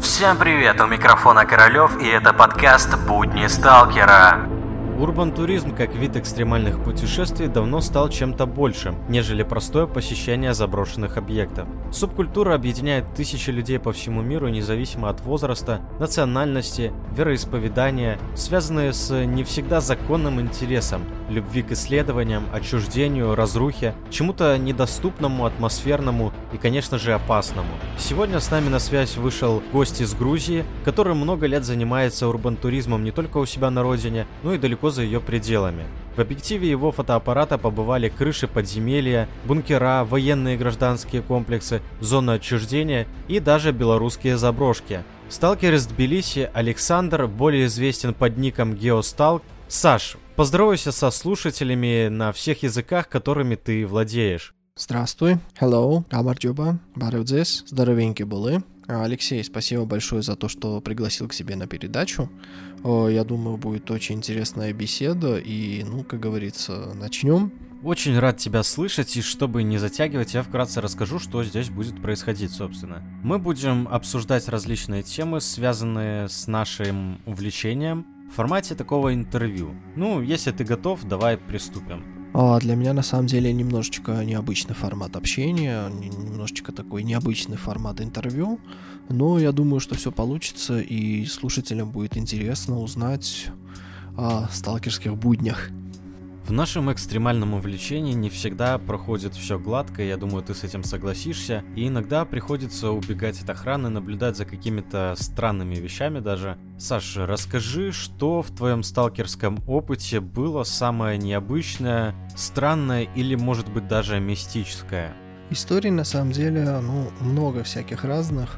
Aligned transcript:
Всем 0.00 0.36
привет, 0.36 0.78
у 0.80 0.86
микрофона 0.86 1.46
Королёв, 1.46 1.98
и 2.00 2.08
это 2.08 2.34
подкаст 2.34 2.98
«Будни 2.98 3.46
сталкера». 3.46 4.55
Урбан-туризм 4.98 5.76
как 5.76 5.94
вид 5.94 6.16
экстремальных 6.16 6.82
путешествий 6.82 7.48
давно 7.48 7.82
стал 7.82 8.08
чем-то 8.08 8.46
большим, 8.46 8.96
нежели 9.10 9.42
простое 9.42 9.86
посещение 9.86 10.54
заброшенных 10.54 11.18
объектов. 11.18 11.68
Субкультура 11.92 12.54
объединяет 12.54 13.04
тысячи 13.14 13.50
людей 13.50 13.78
по 13.78 13.92
всему 13.92 14.22
миру 14.22 14.48
независимо 14.48 15.10
от 15.10 15.20
возраста, 15.20 15.82
национальности, 16.00 16.92
вероисповедания, 17.14 18.18
связанные 18.34 18.94
с 18.94 19.26
не 19.26 19.44
всегда 19.44 19.82
законным 19.82 20.40
интересом, 20.40 21.02
любви 21.28 21.62
к 21.62 21.72
исследованиям, 21.72 22.44
отчуждению, 22.54 23.34
разрухе, 23.34 23.94
чему-то 24.10 24.56
недоступному, 24.56 25.44
атмосферному 25.44 26.32
и, 26.54 26.56
конечно 26.56 26.98
же, 26.98 27.12
опасному. 27.12 27.68
Сегодня 27.98 28.40
с 28.40 28.50
нами 28.50 28.70
на 28.70 28.78
связь 28.78 29.18
вышел 29.18 29.62
гость 29.72 30.00
из 30.00 30.14
Грузии, 30.14 30.64
который 30.86 31.14
много 31.14 31.46
лет 31.46 31.66
занимается 31.66 32.28
урбан-туризмом 32.28 33.04
не 33.04 33.10
только 33.10 33.36
у 33.36 33.44
себя 33.44 33.70
на 33.70 33.82
родине, 33.82 34.26
но 34.42 34.54
и 34.54 34.58
далеко 34.58 34.85
за 34.90 35.02
ее 35.02 35.20
пределами. 35.20 35.84
В 36.16 36.20
объективе 36.20 36.70
его 36.70 36.92
фотоаппарата 36.92 37.58
побывали 37.58 38.08
крыши 38.08 38.48
подземелья, 38.48 39.28
бункера, 39.44 40.04
военные 40.04 40.54
и 40.54 40.58
гражданские 40.58 41.20
комплексы, 41.20 41.82
зоны 42.00 42.32
отчуждения 42.32 43.06
и 43.28 43.38
даже 43.38 43.72
белорусские 43.72 44.38
заброшки. 44.38 45.04
Сталкер 45.28 45.74
из 45.74 45.86
Тбилиси 45.86 46.50
Александр, 46.54 47.26
более 47.26 47.66
известен 47.66 48.14
под 48.14 48.38
ником 48.38 48.74
Геосталк. 48.74 49.42
Саш, 49.68 50.16
поздоровайся 50.36 50.92
со 50.92 51.10
слушателями 51.10 52.08
на 52.08 52.32
всех 52.32 52.62
языках, 52.62 53.08
которыми 53.08 53.56
ты 53.56 53.86
владеешь. 53.86 54.54
Здравствуй, 54.78 55.38
hello, 55.60 56.04
Габарджоба, 56.10 56.78
Барудзес, 56.94 57.64
здоровенькие 57.66 58.26
были. 58.26 58.62
Алексей, 58.86 59.42
спасибо 59.42 59.84
большое 59.84 60.22
за 60.22 60.36
то, 60.36 60.48
что 60.48 60.80
пригласил 60.80 61.28
к 61.28 61.32
себе 61.32 61.56
на 61.56 61.66
передачу. 61.66 62.30
Я 62.84 63.24
думаю, 63.24 63.56
будет 63.56 63.90
очень 63.90 64.16
интересная 64.16 64.72
беседа, 64.72 65.38
и, 65.38 65.82
ну, 65.82 66.04
как 66.04 66.20
говорится, 66.20 66.94
начнем. 66.94 67.52
Очень 67.82 68.18
рад 68.18 68.38
тебя 68.38 68.62
слышать, 68.62 69.16
и 69.16 69.22
чтобы 69.22 69.62
не 69.62 69.78
затягивать, 69.78 70.34
я 70.34 70.42
вкратце 70.42 70.80
расскажу, 70.80 71.18
что 71.18 71.44
здесь 71.44 71.68
будет 71.68 72.00
происходить, 72.00 72.50
собственно. 72.52 73.02
Мы 73.22 73.38
будем 73.38 73.86
обсуждать 73.88 74.48
различные 74.48 75.02
темы, 75.02 75.40
связанные 75.40 76.28
с 76.28 76.46
нашим 76.46 77.20
увлечением, 77.26 78.06
в 78.30 78.34
формате 78.34 78.74
такого 78.74 79.14
интервью. 79.14 79.74
Ну, 79.94 80.20
если 80.20 80.50
ты 80.50 80.64
готов, 80.64 81.04
давай 81.04 81.36
приступим. 81.36 82.04
А 82.38 82.60
для 82.60 82.76
меня 82.76 82.92
на 82.92 83.00
самом 83.00 83.28
деле 83.28 83.50
немножечко 83.50 84.22
необычный 84.22 84.74
формат 84.74 85.16
общения, 85.16 85.88
немножечко 85.88 86.70
такой 86.70 87.02
необычный 87.02 87.56
формат 87.56 88.02
интервью, 88.02 88.60
но 89.08 89.38
я 89.38 89.52
думаю, 89.52 89.80
что 89.80 89.94
все 89.94 90.12
получится 90.12 90.78
и 90.78 91.24
слушателям 91.24 91.90
будет 91.90 92.18
интересно 92.18 92.78
узнать 92.78 93.46
о 94.18 94.48
сталкерских 94.52 95.16
буднях. 95.16 95.70
В 96.46 96.52
нашем 96.52 96.92
экстремальном 96.92 97.54
увлечении 97.54 98.12
не 98.12 98.30
всегда 98.30 98.78
проходит 98.78 99.34
все 99.34 99.58
гладко, 99.58 100.00
я 100.00 100.16
думаю, 100.16 100.44
ты 100.44 100.54
с 100.54 100.62
этим 100.62 100.84
согласишься, 100.84 101.64
и 101.74 101.88
иногда 101.88 102.24
приходится 102.24 102.92
убегать 102.92 103.42
от 103.42 103.50
охраны, 103.50 103.88
наблюдать 103.88 104.36
за 104.36 104.44
какими-то 104.44 105.16
странными 105.18 105.74
вещами 105.74 106.20
даже. 106.20 106.56
Саша, 106.78 107.26
расскажи, 107.26 107.90
что 107.90 108.42
в 108.42 108.54
твоем 108.54 108.84
сталкерском 108.84 109.58
опыте 109.66 110.20
было 110.20 110.62
самое 110.62 111.18
необычное, 111.18 112.14
странное 112.36 113.08
или, 113.16 113.34
может 113.34 113.68
быть, 113.68 113.88
даже 113.88 114.20
мистическое? 114.20 115.16
Историй 115.50 115.90
на 115.90 116.04
самом 116.04 116.30
деле, 116.30 116.78
ну, 116.80 117.10
много 117.22 117.64
всяких 117.64 118.04
разных 118.04 118.56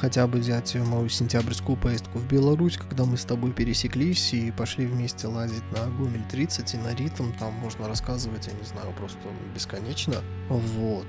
хотя 0.00 0.26
бы 0.26 0.38
взять 0.38 0.74
мою 0.76 1.08
сентябрьскую 1.08 1.76
поездку 1.76 2.18
в 2.18 2.26
Беларусь, 2.26 2.76
когда 2.76 3.04
мы 3.04 3.16
с 3.16 3.24
тобой 3.24 3.52
пересеклись 3.52 4.32
и 4.32 4.50
пошли 4.50 4.86
вместе 4.86 5.26
лазить 5.26 5.64
на 5.72 5.86
Гомель 5.98 6.24
30 6.30 6.74
и 6.74 6.76
на 6.78 6.94
ритм, 6.94 7.32
там 7.38 7.52
можно 7.54 7.88
рассказывать, 7.88 8.46
я 8.46 8.52
не 8.52 8.64
знаю, 8.64 8.92
просто 8.96 9.18
бесконечно. 9.54 10.16
Вот. 10.48 11.06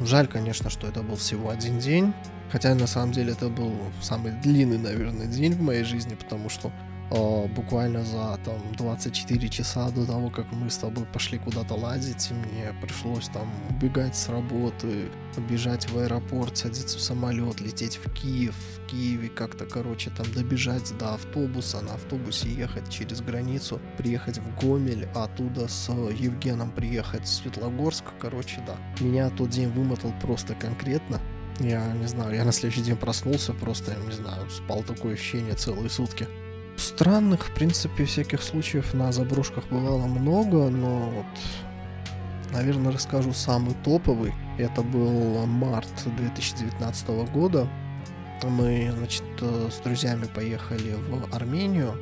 Жаль, 0.00 0.28
конечно, 0.28 0.70
что 0.70 0.86
это 0.86 1.02
был 1.02 1.16
всего 1.16 1.50
один 1.50 1.78
день, 1.78 2.12
хотя 2.52 2.74
на 2.74 2.86
самом 2.86 3.12
деле 3.12 3.32
это 3.32 3.48
был 3.48 3.74
самый 4.00 4.32
длинный, 4.32 4.78
наверное, 4.78 5.26
день 5.26 5.54
в 5.54 5.60
моей 5.60 5.84
жизни, 5.84 6.14
потому 6.14 6.48
что 6.48 6.70
буквально 7.10 8.04
за 8.04 8.38
там 8.44 8.60
24 8.76 9.48
часа 9.48 9.90
до 9.90 10.06
того, 10.06 10.30
как 10.30 10.50
мы 10.52 10.70
с 10.70 10.76
тобой 10.76 11.06
пошли 11.06 11.38
куда-то 11.38 11.74
лазить, 11.74 12.30
мне 12.30 12.74
пришлось 12.82 13.28
там 13.28 13.48
убегать 13.70 14.16
с 14.16 14.28
работы, 14.28 15.10
бежать 15.48 15.90
в 15.90 15.98
аэропорт, 15.98 16.56
садиться 16.56 16.98
в 16.98 17.00
самолет, 17.00 17.60
лететь 17.60 17.96
в 17.96 18.12
Киев, 18.12 18.54
в 18.54 18.86
Киеве 18.86 19.28
как-то, 19.28 19.64
короче, 19.64 20.10
там 20.10 20.30
добежать 20.32 20.96
до 20.98 21.14
автобуса, 21.14 21.80
на 21.80 21.94
автобусе 21.94 22.48
ехать 22.50 22.88
через 22.90 23.20
границу, 23.20 23.80
приехать 23.96 24.38
в 24.38 24.60
Гомель, 24.60 25.08
а 25.14 25.24
оттуда 25.24 25.68
с 25.68 25.90
Евгеном 25.90 26.70
приехать 26.70 27.24
в 27.24 27.28
Светлогорск, 27.28 28.04
короче, 28.20 28.62
да. 28.66 28.76
Меня 29.02 29.30
тот 29.30 29.50
день 29.50 29.68
вымотал 29.68 30.12
просто 30.20 30.54
конкретно. 30.54 31.20
Я 31.60 31.92
не 31.94 32.06
знаю, 32.06 32.34
я 32.36 32.44
на 32.44 32.52
следующий 32.52 32.82
день 32.82 32.96
проснулся, 32.96 33.52
просто, 33.52 33.96
не 34.06 34.12
знаю, 34.12 34.48
спал 34.48 34.82
такое 34.82 35.14
ощущение 35.14 35.54
целые 35.54 35.90
сутки. 35.90 36.28
Странных, 36.78 37.48
в 37.48 37.54
принципе, 37.54 38.04
всяких 38.04 38.40
случаев 38.40 38.94
на 38.94 39.10
заброшках 39.10 39.64
бывало 39.68 40.06
много, 40.06 40.68
но 40.68 41.10
вот, 41.10 41.26
наверное, 42.52 42.92
расскажу 42.92 43.32
самый 43.32 43.74
топовый. 43.82 44.32
Это 44.58 44.82
был 44.82 45.44
март 45.44 45.88
2019 46.04 47.08
года. 47.32 47.68
Мы, 48.44 48.92
значит, 48.96 49.24
с 49.40 49.80
друзьями 49.80 50.26
поехали 50.32 50.94
в 50.94 51.34
Армению. 51.34 51.94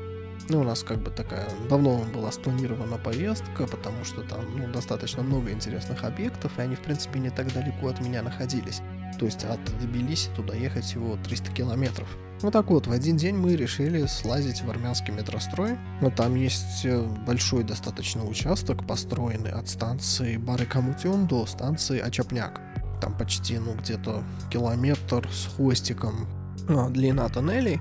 Ну, 0.50 0.60
у 0.60 0.64
нас 0.64 0.82
как 0.82 0.98
бы 0.98 1.10
такая 1.10 1.48
давно 1.70 2.04
была 2.14 2.30
спланирована 2.30 2.98
поездка, 2.98 3.66
потому 3.66 4.04
что 4.04 4.22
там 4.24 4.40
ну, 4.58 4.68
достаточно 4.68 5.22
много 5.22 5.52
интересных 5.52 6.04
объектов, 6.04 6.52
и 6.58 6.60
они, 6.60 6.76
в 6.76 6.80
принципе, 6.80 7.18
не 7.18 7.30
так 7.30 7.50
далеко 7.54 7.88
от 7.88 8.00
меня 8.02 8.22
находились. 8.22 8.82
То 9.18 9.26
есть 9.26 9.44
от 9.44 9.60
Тбилиси 9.80 10.30
туда 10.36 10.54
ехать 10.54 10.84
всего 10.84 11.16
300 11.24 11.52
километров. 11.52 12.08
Вот 12.42 12.52
так 12.52 12.70
вот, 12.70 12.86
в 12.86 12.92
один 12.92 13.16
день 13.16 13.34
мы 13.34 13.56
решили 13.56 14.04
слазить 14.06 14.62
в 14.62 14.68
армянский 14.68 15.12
метрострой. 15.12 15.78
Но 16.02 16.10
там 16.10 16.34
есть 16.34 16.84
э, 16.84 17.02
большой 17.26 17.64
достаточно 17.64 18.24
участок, 18.24 18.86
построенный 18.86 19.52
от 19.52 19.68
станции 19.68 20.36
Барыкамутюн 20.36 21.26
до 21.26 21.46
станции 21.46 21.98
Ачапняк. 21.98 22.60
Там 23.00 23.16
почти, 23.16 23.58
ну, 23.58 23.74
где-то 23.74 24.22
километр 24.50 25.26
с 25.32 25.54
хвостиком 25.54 26.26
а, 26.68 26.90
длина 26.90 27.28
тоннелей. 27.28 27.80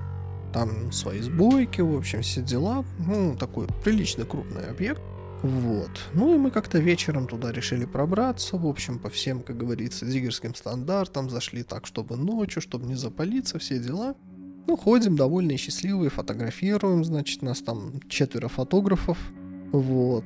Там 0.54 0.90
свои 0.90 1.20
сбойки, 1.20 1.82
в 1.82 1.94
общем, 1.94 2.22
все 2.22 2.40
дела. 2.40 2.84
Ну, 2.98 3.36
такой 3.36 3.66
приличный 3.84 4.24
крупный 4.24 4.70
объект. 4.70 5.02
Вот. 5.46 5.90
Ну 6.14 6.34
и 6.34 6.38
мы 6.38 6.50
как-то 6.50 6.78
вечером 6.78 7.28
туда 7.28 7.52
решили 7.52 7.84
пробраться, 7.84 8.56
в 8.56 8.66
общем, 8.66 8.98
по 8.98 9.08
всем, 9.08 9.42
как 9.42 9.56
говорится, 9.56 10.04
диггерским 10.04 10.54
стандартам, 10.54 11.30
зашли 11.30 11.62
так, 11.62 11.86
чтобы 11.86 12.16
ночью, 12.16 12.60
чтобы 12.60 12.86
не 12.86 12.96
запалиться, 12.96 13.58
все 13.58 13.78
дела. 13.78 14.16
Ну, 14.66 14.76
ходим 14.76 15.14
довольно 15.14 15.56
счастливые, 15.56 16.10
фотографируем, 16.10 17.04
значит, 17.04 17.42
нас 17.42 17.60
там 17.60 18.00
четверо 18.08 18.48
фотографов, 18.48 19.18
вот. 19.70 20.24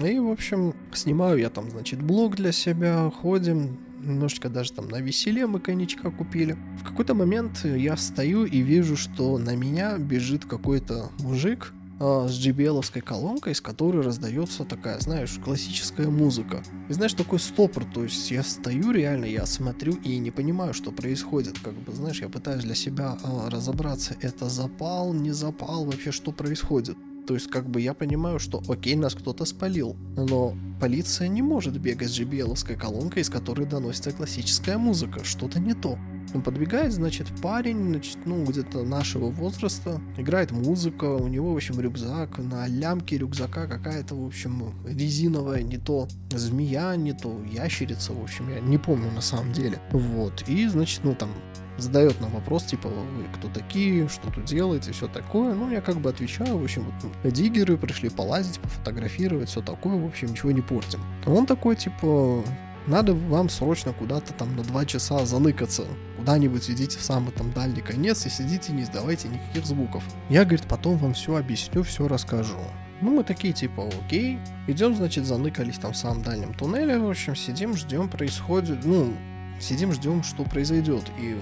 И, 0.00 0.18
в 0.18 0.30
общем, 0.30 0.74
снимаю 0.92 1.38
я 1.38 1.50
там, 1.50 1.70
значит, 1.70 2.02
блог 2.02 2.36
для 2.36 2.52
себя, 2.52 3.10
ходим, 3.10 3.78
немножечко 4.00 4.48
даже 4.48 4.72
там 4.72 4.88
на 4.88 5.00
веселе 5.00 5.46
мы 5.46 5.60
коньячка 5.60 6.10
купили. 6.10 6.56
В 6.80 6.84
какой-то 6.84 7.14
момент 7.14 7.64
я 7.64 7.96
стою 7.96 8.46
и 8.46 8.60
вижу, 8.60 8.96
что 8.96 9.36
на 9.36 9.54
меня 9.54 9.98
бежит 9.98 10.46
какой-то 10.46 11.10
мужик, 11.18 11.74
а, 11.98 12.28
с 12.28 12.32
JBL 12.32 13.00
колонкой, 13.02 13.52
из 13.52 13.60
которой 13.60 14.02
раздается 14.02 14.64
такая, 14.64 14.98
знаешь, 15.00 15.38
классическая 15.44 16.08
музыка. 16.08 16.62
И 16.88 16.92
знаешь, 16.92 17.14
такой 17.14 17.38
стопор, 17.38 17.84
то 17.84 18.02
есть 18.02 18.30
я 18.30 18.42
стою 18.42 18.92
реально, 18.92 19.24
я 19.24 19.46
смотрю 19.46 19.94
и 19.94 20.18
не 20.18 20.30
понимаю, 20.30 20.74
что 20.74 20.92
происходит. 20.92 21.58
Как 21.58 21.74
бы, 21.74 21.92
знаешь, 21.92 22.20
я 22.20 22.28
пытаюсь 22.28 22.64
для 22.64 22.74
себя 22.74 23.16
а, 23.22 23.50
разобраться, 23.50 24.16
это 24.20 24.48
запал, 24.48 25.12
не 25.14 25.32
запал, 25.32 25.84
вообще 25.84 26.12
что 26.12 26.32
происходит. 26.32 26.96
То 27.26 27.34
есть, 27.34 27.48
как 27.48 27.68
бы 27.68 27.80
я 27.80 27.92
понимаю, 27.92 28.38
что 28.38 28.62
окей, 28.68 28.94
нас 28.94 29.14
кто-то 29.14 29.44
спалил, 29.44 29.96
но 30.16 30.54
полиция 30.80 31.26
не 31.26 31.42
может 31.42 31.78
бегать 31.80 32.08
с 32.08 32.20
JBL 32.20 32.76
колонкой, 32.76 33.22
из 33.22 33.30
которой 33.30 33.66
доносится 33.66 34.12
классическая 34.12 34.78
музыка. 34.78 35.24
Что-то 35.24 35.58
не 35.58 35.74
то. 35.74 35.98
Он 36.34 36.42
подбегает, 36.42 36.92
значит, 36.92 37.28
парень, 37.40 37.88
значит, 37.88 38.18
ну, 38.24 38.44
где-то 38.44 38.82
нашего 38.82 39.30
возраста, 39.30 40.00
играет 40.16 40.50
музыка, 40.50 41.04
у 41.04 41.28
него, 41.28 41.52
в 41.52 41.56
общем, 41.56 41.80
рюкзак, 41.80 42.38
на 42.38 42.66
лямке 42.66 43.18
рюкзака 43.18 43.66
какая-то, 43.66 44.14
в 44.14 44.26
общем, 44.26 44.74
резиновая, 44.86 45.62
не 45.62 45.78
то 45.78 46.08
змея, 46.30 46.96
не 46.96 47.12
то 47.12 47.40
ящерица, 47.50 48.12
в 48.12 48.22
общем, 48.22 48.50
я 48.50 48.60
не 48.60 48.78
помню 48.78 49.10
на 49.12 49.20
самом 49.20 49.52
деле. 49.52 49.78
Вот, 49.92 50.44
и, 50.48 50.66
значит, 50.66 51.00
ну, 51.04 51.14
там, 51.14 51.30
задает 51.78 52.20
нам 52.20 52.32
вопрос, 52.32 52.64
типа, 52.64 52.88
вы 52.88 53.24
кто 53.34 53.48
такие, 53.48 54.08
что 54.08 54.30
тут 54.30 54.44
делаете, 54.44 54.92
все 54.92 55.08
такое. 55.08 55.54
Ну, 55.54 55.70
я 55.70 55.80
как 55.80 55.96
бы 55.96 56.10
отвечаю, 56.10 56.58
в 56.58 56.64
общем, 56.64 56.84
вот, 56.84 57.32
диггеры 57.32 57.76
пришли 57.76 58.08
полазить, 58.08 58.58
пофотографировать, 58.60 59.48
все 59.48 59.60
такое, 59.60 59.96
в 59.96 60.06
общем, 60.06 60.28
ничего 60.28 60.50
не 60.50 60.62
портим. 60.62 61.00
Он 61.26 61.46
такой, 61.46 61.76
типа, 61.76 62.42
надо 62.86 63.14
вам 63.14 63.48
срочно 63.48 63.92
куда-то 63.92 64.32
там 64.32 64.54
на 64.56 64.62
два 64.62 64.84
часа 64.84 65.26
заныкаться 65.26 65.84
куда-нибудь 66.26 66.68
идите 66.68 66.98
в 66.98 67.02
самый 67.02 67.30
там 67.30 67.52
дальний 67.52 67.82
конец 67.82 68.26
и 68.26 68.30
сидите, 68.30 68.72
не 68.72 68.82
издавайте 68.82 69.28
никаких 69.28 69.64
звуков. 69.64 70.02
Я, 70.28 70.42
говорит, 70.42 70.66
потом 70.68 70.96
вам 70.96 71.14
все 71.14 71.36
объясню, 71.36 71.84
все 71.84 72.08
расскажу. 72.08 72.58
Ну, 73.00 73.14
мы 73.14 73.22
такие, 73.22 73.54
типа, 73.54 73.88
окей. 74.04 74.40
Идем, 74.66 74.96
значит, 74.96 75.24
заныкались 75.24 75.78
там 75.78 75.92
в 75.92 75.96
самом 75.96 76.24
дальнем 76.24 76.52
туннеле, 76.52 76.98
в 76.98 77.08
общем, 77.08 77.36
сидим, 77.36 77.76
ждем, 77.76 78.08
происходит, 78.08 78.84
ну, 78.84 79.14
сидим, 79.60 79.92
ждем, 79.92 80.24
что 80.24 80.42
произойдет. 80.42 81.04
И 81.20 81.36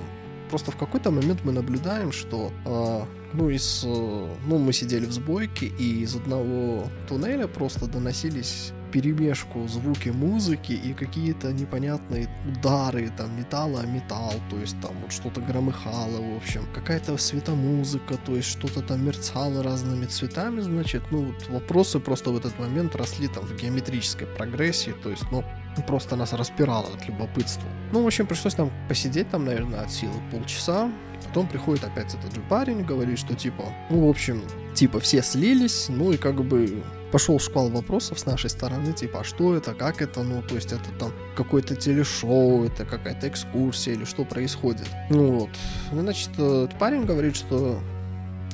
просто 0.50 0.70
в 0.70 0.76
какой-то 0.76 1.10
момент 1.10 1.40
мы 1.44 1.52
наблюдаем, 1.52 2.12
что, 2.12 2.52
э, 2.66 3.04
ну, 3.32 3.48
из, 3.48 3.84
э, 3.86 4.34
ну, 4.46 4.58
мы 4.58 4.74
сидели 4.74 5.06
в 5.06 5.12
сбойке, 5.12 5.64
и 5.64 6.02
из 6.02 6.14
одного 6.14 6.90
туннеля 7.08 7.46
просто 7.46 7.86
доносились 7.86 8.72
перемешку 8.94 9.66
звуки 9.66 10.10
музыки 10.10 10.70
и 10.70 10.94
какие-то 10.94 11.52
непонятные 11.52 12.28
удары, 12.46 13.10
там, 13.16 13.36
металла 13.36 13.80
о 13.80 13.86
металл, 13.86 14.34
то 14.48 14.56
есть 14.56 14.80
там 14.80 14.92
вот 15.02 15.12
что-то 15.12 15.40
громыхало, 15.40 16.20
в 16.22 16.36
общем, 16.36 16.62
какая-то 16.72 17.18
светомузыка, 17.18 18.16
то 18.24 18.36
есть 18.36 18.48
что-то 18.48 18.82
там 18.82 19.04
мерцало 19.04 19.64
разными 19.64 20.06
цветами, 20.06 20.60
значит, 20.60 21.02
ну, 21.10 21.24
вот 21.24 21.48
вопросы 21.48 21.98
просто 21.98 22.30
в 22.30 22.36
этот 22.36 22.56
момент 22.60 22.94
росли 22.94 23.26
там 23.26 23.44
в 23.44 23.56
геометрической 23.56 24.28
прогрессии, 24.28 24.94
то 25.02 25.10
есть, 25.10 25.24
ну, 25.32 25.44
просто 25.88 26.14
нас 26.14 26.32
распирало 26.32 26.86
от 26.94 27.08
любопытства. 27.08 27.68
Ну, 27.90 28.04
в 28.04 28.06
общем, 28.06 28.28
пришлось 28.28 28.56
нам 28.58 28.70
посидеть 28.88 29.28
там, 29.28 29.44
наверное, 29.44 29.80
от 29.80 29.90
силы 29.90 30.14
полчаса, 30.30 30.88
Потом 31.26 31.48
приходит 31.48 31.84
опять 31.84 32.14
этот 32.14 32.34
же 32.34 32.40
парень, 32.48 32.84
говорит, 32.84 33.18
что 33.18 33.34
типа, 33.34 33.64
ну, 33.90 34.06
в 34.06 34.10
общем, 34.10 34.42
типа 34.74 35.00
все 35.00 35.22
слились, 35.22 35.86
ну 35.88 36.12
и 36.12 36.16
как 36.16 36.44
бы 36.44 36.82
пошел 37.14 37.38
шквал 37.38 37.68
вопросов 37.68 38.18
с 38.18 38.26
нашей 38.26 38.50
стороны, 38.50 38.92
типа, 38.92 39.20
а 39.20 39.24
что 39.24 39.54
это, 39.54 39.72
как 39.72 40.02
это, 40.02 40.24
ну, 40.24 40.42
то 40.42 40.56
есть 40.56 40.72
это 40.72 40.90
там 40.98 41.12
какое-то 41.36 41.76
телешоу, 41.76 42.64
это 42.64 42.84
какая-то 42.84 43.28
экскурсия 43.28 43.94
или 43.94 44.04
что 44.04 44.24
происходит. 44.24 44.88
Ну 45.10 45.30
вот, 45.38 45.50
значит, 45.92 46.30
этот 46.30 46.76
парень 46.76 47.04
говорит, 47.04 47.36
что 47.36 47.78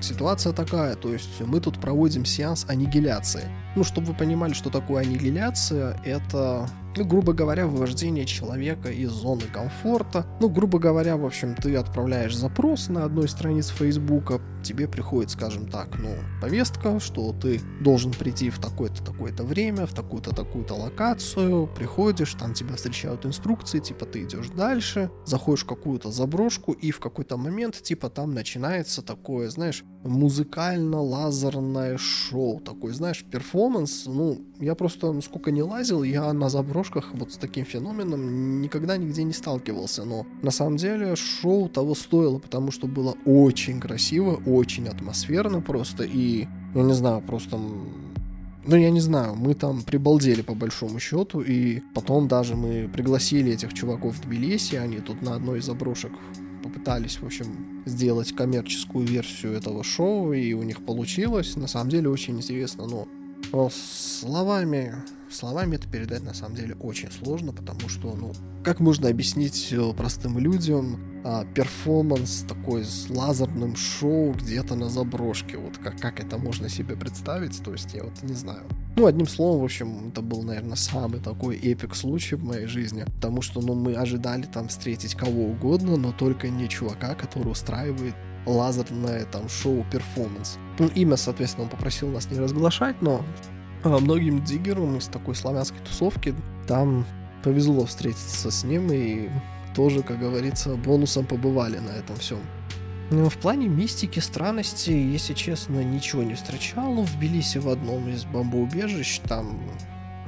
ситуация 0.02 0.52
такая, 0.52 0.94
то 0.94 1.10
есть 1.10 1.40
мы 1.40 1.58
тут 1.60 1.80
проводим 1.80 2.26
сеанс 2.26 2.66
аннигиляции. 2.68 3.48
Ну, 3.76 3.82
чтобы 3.82 4.08
вы 4.08 4.14
понимали, 4.14 4.52
что 4.52 4.68
такое 4.68 5.04
аннигиляция, 5.04 5.98
это 6.04 6.68
ну, 6.96 7.04
грубо 7.04 7.32
говоря, 7.32 7.66
вывождение 7.66 8.26
человека 8.26 8.90
из 8.90 9.10
зоны 9.10 9.44
комфорта. 9.52 10.26
Ну, 10.40 10.48
грубо 10.48 10.78
говоря, 10.78 11.16
в 11.16 11.24
общем, 11.24 11.54
ты 11.54 11.76
отправляешь 11.76 12.36
запрос 12.36 12.88
на 12.88 13.04
одной 13.04 13.28
странице 13.28 13.74
Фейсбука, 13.74 14.40
тебе 14.62 14.88
приходит, 14.88 15.30
скажем 15.30 15.68
так, 15.68 15.98
ну, 15.98 16.14
повестка, 16.40 17.00
что 17.00 17.32
ты 17.32 17.60
должен 17.80 18.12
прийти 18.12 18.50
в 18.50 18.58
такое-то, 18.58 19.04
такое-то 19.04 19.44
время, 19.44 19.86
в 19.86 19.94
такую-то, 19.94 20.34
такую-то 20.34 20.74
локацию, 20.74 21.68
приходишь, 21.74 22.34
там 22.34 22.54
тебя 22.54 22.76
встречают 22.76 23.24
инструкции, 23.24 23.78
типа 23.78 24.06
ты 24.06 24.24
идешь 24.24 24.48
дальше, 24.50 25.10
заходишь 25.24 25.64
в 25.64 25.68
какую-то 25.68 26.10
заброшку, 26.10 26.72
и 26.72 26.90
в 26.90 27.00
какой-то 27.00 27.36
момент, 27.36 27.80
типа, 27.82 28.10
там 28.10 28.32
начинается 28.32 29.02
такое, 29.02 29.48
знаешь, 29.50 29.84
музыкально-лазерное 30.04 31.98
шоу, 31.98 32.60
такой, 32.60 32.92
знаешь, 32.92 33.24
перформанс, 33.24 34.06
ну, 34.06 34.38
я 34.58 34.74
просто, 34.74 35.12
ну, 35.12 35.20
сколько 35.20 35.50
не 35.50 35.62
лазил, 35.62 36.02
я 36.02 36.32
на 36.32 36.48
заброшках 36.48 37.10
вот 37.12 37.32
с 37.32 37.36
таким 37.36 37.64
феноменом 37.64 38.62
никогда 38.62 38.96
нигде 38.96 39.24
не 39.24 39.32
сталкивался, 39.32 40.04
но 40.04 40.26
на 40.42 40.50
самом 40.50 40.76
деле 40.76 41.16
шоу 41.16 41.68
того 41.68 41.94
стоило, 41.94 42.38
потому 42.38 42.70
что 42.70 42.86
было 42.86 43.14
очень 43.26 43.80
красиво, 43.80 44.40
очень 44.46 44.88
атмосферно 44.88 45.60
просто, 45.60 46.04
и, 46.04 46.46
я 46.74 46.82
не 46.82 46.94
знаю, 46.94 47.20
просто 47.20 47.58
ну, 48.66 48.76
я 48.76 48.90
не 48.90 49.00
знаю, 49.00 49.34
мы 49.36 49.54
там 49.54 49.82
прибалдели 49.82 50.42
по 50.42 50.54
большому 50.54 50.98
счету, 50.98 51.40
и 51.40 51.80
потом 51.94 52.28
даже 52.28 52.56
мы 52.56 52.88
пригласили 52.92 53.52
этих 53.52 53.72
чуваков 53.72 54.16
в 54.16 54.20
Тбилиси, 54.22 54.76
они 54.76 54.98
тут 54.98 55.22
на 55.22 55.34
одной 55.34 55.60
из 55.60 55.64
заброшек 55.64 56.12
попытались, 56.62 57.16
в 57.16 57.24
общем, 57.24 57.46
сделать 57.90 58.34
коммерческую 58.34 59.06
версию 59.06 59.52
этого 59.52 59.84
шоу, 59.84 60.32
и 60.32 60.52
у 60.52 60.62
них 60.62 60.84
получилось. 60.84 61.56
На 61.56 61.66
самом 61.66 61.90
деле 61.90 62.08
очень 62.08 62.36
интересно, 62.36 62.86
но 62.86 63.08
словами, 63.70 64.94
словами 65.30 65.76
это 65.76 65.88
передать 65.88 66.22
на 66.22 66.34
самом 66.34 66.56
деле 66.56 66.74
очень 66.76 67.10
сложно, 67.10 67.52
потому 67.52 67.88
что, 67.88 68.14
ну, 68.14 68.32
как 68.62 68.80
можно 68.80 69.08
объяснить 69.08 69.68
э, 69.72 69.92
простым 69.96 70.38
людям 70.38 70.98
а, 71.22 71.44
перформанс 71.54 72.44
такой 72.48 72.84
с 72.84 73.10
лазерным 73.10 73.76
шоу 73.76 74.32
где-то 74.32 74.74
на 74.74 74.88
заброшке, 74.88 75.58
вот 75.58 75.78
как, 75.78 76.00
как 76.00 76.20
это 76.20 76.38
можно 76.38 76.68
себе 76.68 76.96
представить, 76.96 77.62
то 77.62 77.72
есть 77.72 77.92
я 77.94 78.04
вот 78.04 78.22
не 78.22 78.34
знаю. 78.34 78.62
Ну, 78.96 79.06
одним 79.06 79.28
словом, 79.28 79.60
в 79.60 79.64
общем, 79.64 80.08
это 80.08 80.22
был, 80.22 80.42
наверное, 80.42 80.76
самый 80.76 81.20
такой 81.20 81.56
epic 81.56 81.94
случай 81.94 82.36
в 82.36 82.44
моей 82.44 82.66
жизни, 82.66 83.04
потому 83.04 83.42
что, 83.42 83.60
ну, 83.60 83.74
мы 83.74 83.94
ожидали 83.94 84.42
там 84.42 84.68
встретить 84.68 85.14
кого 85.14 85.44
угодно, 85.44 85.96
но 85.96 86.12
только 86.12 86.48
не 86.48 86.68
чувака, 86.68 87.14
который 87.14 87.50
устраивает 87.52 88.14
лазерное 88.46 89.24
там 89.26 89.48
шоу-перформанс. 89.48 90.58
Ну, 90.78 90.88
имя, 90.94 91.16
соответственно, 91.16 91.64
он 91.64 91.70
попросил 91.70 92.08
нас 92.08 92.30
не 92.30 92.38
разглашать, 92.38 93.00
но 93.02 93.22
а, 93.84 93.98
многим 93.98 94.42
диггерам 94.44 94.96
из 94.96 95.06
такой 95.06 95.34
славянской 95.34 95.80
тусовки 95.80 96.34
там 96.66 97.04
повезло 97.42 97.86
встретиться 97.86 98.50
с 98.50 98.64
ним 98.64 98.90
и 98.92 99.28
тоже, 99.74 100.02
как 100.02 100.18
говорится, 100.18 100.76
бонусом 100.76 101.26
побывали 101.26 101.78
на 101.78 101.90
этом 101.90 102.16
всем. 102.16 102.40
Но 103.10 103.28
в 103.28 103.36
плане 103.38 103.66
мистики, 103.66 104.20
странности, 104.20 104.90
если 104.90 105.34
честно, 105.34 105.82
ничего 105.82 106.22
не 106.22 106.34
встречал. 106.34 107.02
В 107.02 107.16
Тбилиси 107.16 107.58
в 107.58 107.68
одном 107.68 108.08
из 108.08 108.24
бомбоубежищ, 108.24 109.20
там 109.20 109.60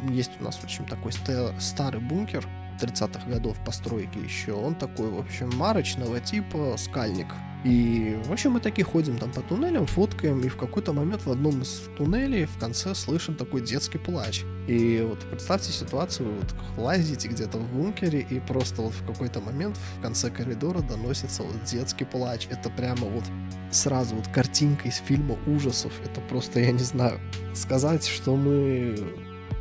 есть 0.09 0.33
у 0.41 0.45
нас, 0.45 0.57
в 0.57 0.65
общем, 0.65 0.85
такой 0.87 1.13
старый 1.61 2.01
бункер 2.01 2.45
30-х 2.81 3.29
годов 3.31 3.57
постройки 3.65 4.19
еще. 4.19 4.53
Он 4.53 4.75
такой, 4.75 5.11
в 5.11 5.19
общем, 5.19 5.51
марочного 5.57 6.19
типа 6.21 6.75
скальник. 6.77 7.29
И, 7.65 8.19
в 8.25 8.33
общем, 8.33 8.53
мы 8.53 8.61
такие 8.61 8.85
ходим 8.85 9.19
там 9.19 9.31
по 9.31 9.41
туннелям, 9.41 9.87
фоткаем, 9.87 10.41
и 10.41 10.49
в 10.49 10.57
какой-то 10.57 10.93
момент 10.93 11.25
в 11.25 11.31
одном 11.31 11.63
из 11.63 11.83
туннелей 11.97 12.47
в 12.47 12.59
конце 12.59 12.95
слышим 12.95 13.37
такой 13.37 13.61
детский 13.61 13.99
плач. 13.99 14.43
И 14.67 15.05
вот 15.09 15.21
представьте 15.31 15.71
ситуацию, 15.71 16.29
вы 16.29 16.35
вот 16.41 16.55
лазите 16.77 17.29
где-то 17.29 17.59
в 17.59 17.73
бункере, 17.73 18.21
и 18.29 18.41
просто 18.41 18.83
вот 18.83 18.93
в 18.93 19.07
какой-то 19.07 19.41
момент 19.41 19.77
в 19.99 20.03
конце 20.03 20.31
коридора 20.31 20.81
доносится 20.81 21.45
вот 21.45 21.63
детский 21.65 22.05
плач. 22.05 22.49
Это 22.51 22.69
прямо 22.69 23.07
вот 23.07 23.25
сразу 23.71 24.17
вот 24.17 24.27
картинка 24.29 24.89
из 24.89 24.97
фильма 24.97 25.39
ужасов. 25.47 25.93
Это 26.05 26.21
просто, 26.23 26.59
я 26.59 26.73
не 26.73 26.83
знаю, 26.83 27.21
сказать, 27.55 28.07
что 28.07 28.35
мы 28.35 28.97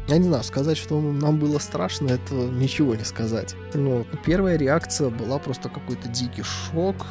я 0.08 0.18
не 0.18 0.26
знаю, 0.26 0.44
сказать, 0.44 0.78
что 0.78 1.00
нам 1.00 1.40
было 1.40 1.60
страшно, 1.60 2.10
это 2.10 2.34
ничего 2.34 2.96
не 2.96 3.06
сказать. 3.06 3.56
Но 3.76 4.06
первая 4.26 4.58
реакция 4.58 5.10
была 5.10 5.38
просто 5.38 5.70
какой-то 5.70 6.10
дикий 6.10 6.44
шок, 6.44 7.06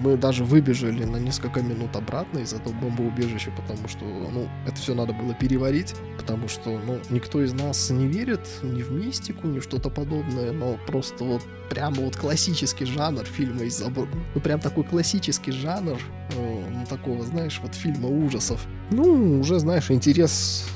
мы 0.00 0.16
даже 0.16 0.44
выбежали 0.44 1.04
на 1.04 1.16
несколько 1.16 1.60
минут 1.62 1.94
обратно 1.96 2.38
из 2.38 2.52
этого 2.52 2.72
бомбоубежища, 2.72 3.50
потому 3.50 3.88
что, 3.88 4.04
ну, 4.04 4.48
это 4.66 4.76
все 4.76 4.94
надо 4.94 5.12
было 5.12 5.34
переварить, 5.34 5.94
потому 6.18 6.48
что, 6.48 6.78
ну, 6.78 6.98
никто 7.10 7.42
из 7.42 7.52
нас 7.52 7.90
не 7.90 8.06
верит 8.06 8.48
ни 8.62 8.82
в 8.82 8.90
мистику, 8.90 9.46
ни 9.46 9.60
в 9.60 9.64
что-то 9.64 9.90
подобное, 9.90 10.52
но 10.52 10.78
просто 10.86 11.24
вот 11.24 11.42
прямо 11.68 11.96
вот 11.96 12.16
классический 12.16 12.84
жанр 12.84 13.24
фильма 13.24 13.64
из 13.64 13.78
забора. 13.78 14.08
Ну, 14.34 14.40
прям 14.40 14.60
такой 14.60 14.84
классический 14.84 15.52
жанр, 15.52 15.98
э, 16.36 16.64
ну, 16.70 16.86
такого, 16.86 17.22
знаешь, 17.24 17.60
вот 17.62 17.74
фильма 17.74 18.08
ужасов. 18.08 18.66
Ну, 18.90 19.40
уже, 19.40 19.58
знаешь, 19.58 19.90
интерес 19.90 20.66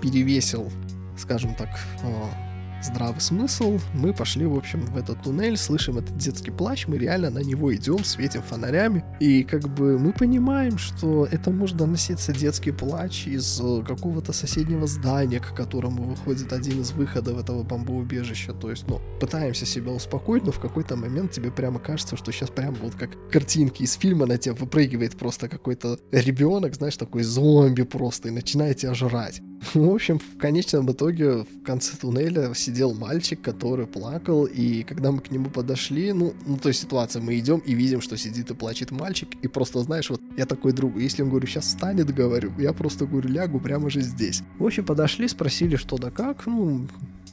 перевесил, 0.00 0.70
скажем 1.16 1.54
так, 1.54 1.68
э, 2.02 2.49
здравый 2.82 3.20
смысл. 3.20 3.78
Мы 3.94 4.12
пошли, 4.12 4.46
в 4.46 4.56
общем, 4.56 4.80
в 4.86 4.96
этот 4.96 5.22
туннель, 5.22 5.56
слышим 5.56 5.98
этот 5.98 6.16
детский 6.16 6.50
плач, 6.50 6.86
мы 6.86 6.98
реально 6.98 7.30
на 7.30 7.40
него 7.40 7.74
идем, 7.74 8.04
светим 8.04 8.42
фонарями, 8.42 9.04
и 9.20 9.44
как 9.44 9.68
бы 9.68 9.98
мы 9.98 10.12
понимаем, 10.12 10.78
что 10.78 11.26
это 11.30 11.50
может 11.50 11.76
доноситься 11.76 12.32
детский 12.32 12.72
плач 12.72 13.26
из 13.26 13.60
э, 13.60 13.82
какого-то 13.86 14.32
соседнего 14.32 14.86
здания, 14.86 15.40
к 15.40 15.54
которому 15.54 16.04
выходит 16.04 16.52
один 16.52 16.80
из 16.80 16.92
выходов 16.92 17.38
этого 17.38 17.62
бомбоубежища. 17.62 18.52
То 18.52 18.70
есть, 18.70 18.86
ну, 18.88 19.00
пытаемся 19.20 19.66
себя 19.66 19.92
успокоить, 19.92 20.44
но 20.44 20.52
в 20.52 20.60
какой-то 20.60 20.96
момент 20.96 21.32
тебе 21.32 21.50
прямо 21.50 21.78
кажется, 21.78 22.16
что 22.16 22.32
сейчас 22.32 22.50
прямо 22.50 22.76
вот 22.82 22.94
как 22.94 23.10
картинки 23.30 23.82
из 23.82 23.94
фильма 23.94 24.26
на 24.26 24.38
тебя 24.38 24.54
выпрыгивает 24.54 25.16
просто 25.18 25.48
какой-то 25.48 25.98
ребенок, 26.12 26.74
знаешь, 26.74 26.96
такой 26.96 27.22
зомби 27.22 27.82
просто, 27.82 28.28
и 28.28 28.30
начинает 28.30 28.78
тебя 28.78 28.94
жрать. 28.94 29.42
В 29.74 29.90
общем, 29.90 30.18
в 30.18 30.38
конечном 30.38 30.90
итоге 30.90 31.44
в 31.44 31.62
конце 31.64 31.96
туннеля 31.96 32.52
сидел 32.54 32.94
мальчик, 32.94 33.40
который 33.42 33.86
плакал, 33.86 34.46
и 34.46 34.82
когда 34.84 35.12
мы 35.12 35.20
к 35.20 35.30
нему 35.30 35.50
подошли, 35.50 36.12
ну, 36.12 36.32
ну 36.46 36.56
то 36.56 36.68
есть 36.68 36.80
ситуация, 36.80 37.20
мы 37.20 37.38
идем 37.38 37.58
и 37.58 37.74
видим, 37.74 38.00
что 38.00 38.16
сидит 38.16 38.50
и 38.50 38.54
плачет 38.54 38.90
мальчик, 38.90 39.28
и 39.42 39.48
просто, 39.48 39.80
знаешь, 39.80 40.08
вот 40.08 40.20
я 40.36 40.46
такой 40.46 40.72
другу, 40.72 40.98
если 40.98 41.22
он, 41.22 41.28
говорю, 41.28 41.46
сейчас 41.46 41.66
встанет, 41.66 42.12
говорю, 42.14 42.52
я 42.58 42.72
просто, 42.72 43.06
говорю, 43.06 43.28
лягу 43.28 43.60
прямо 43.60 43.90
же 43.90 44.00
здесь. 44.00 44.42
В 44.58 44.64
общем, 44.64 44.84
подошли, 44.84 45.28
спросили, 45.28 45.76
что 45.76 45.98
да 45.98 46.10
как, 46.10 46.46
ну, 46.46 46.86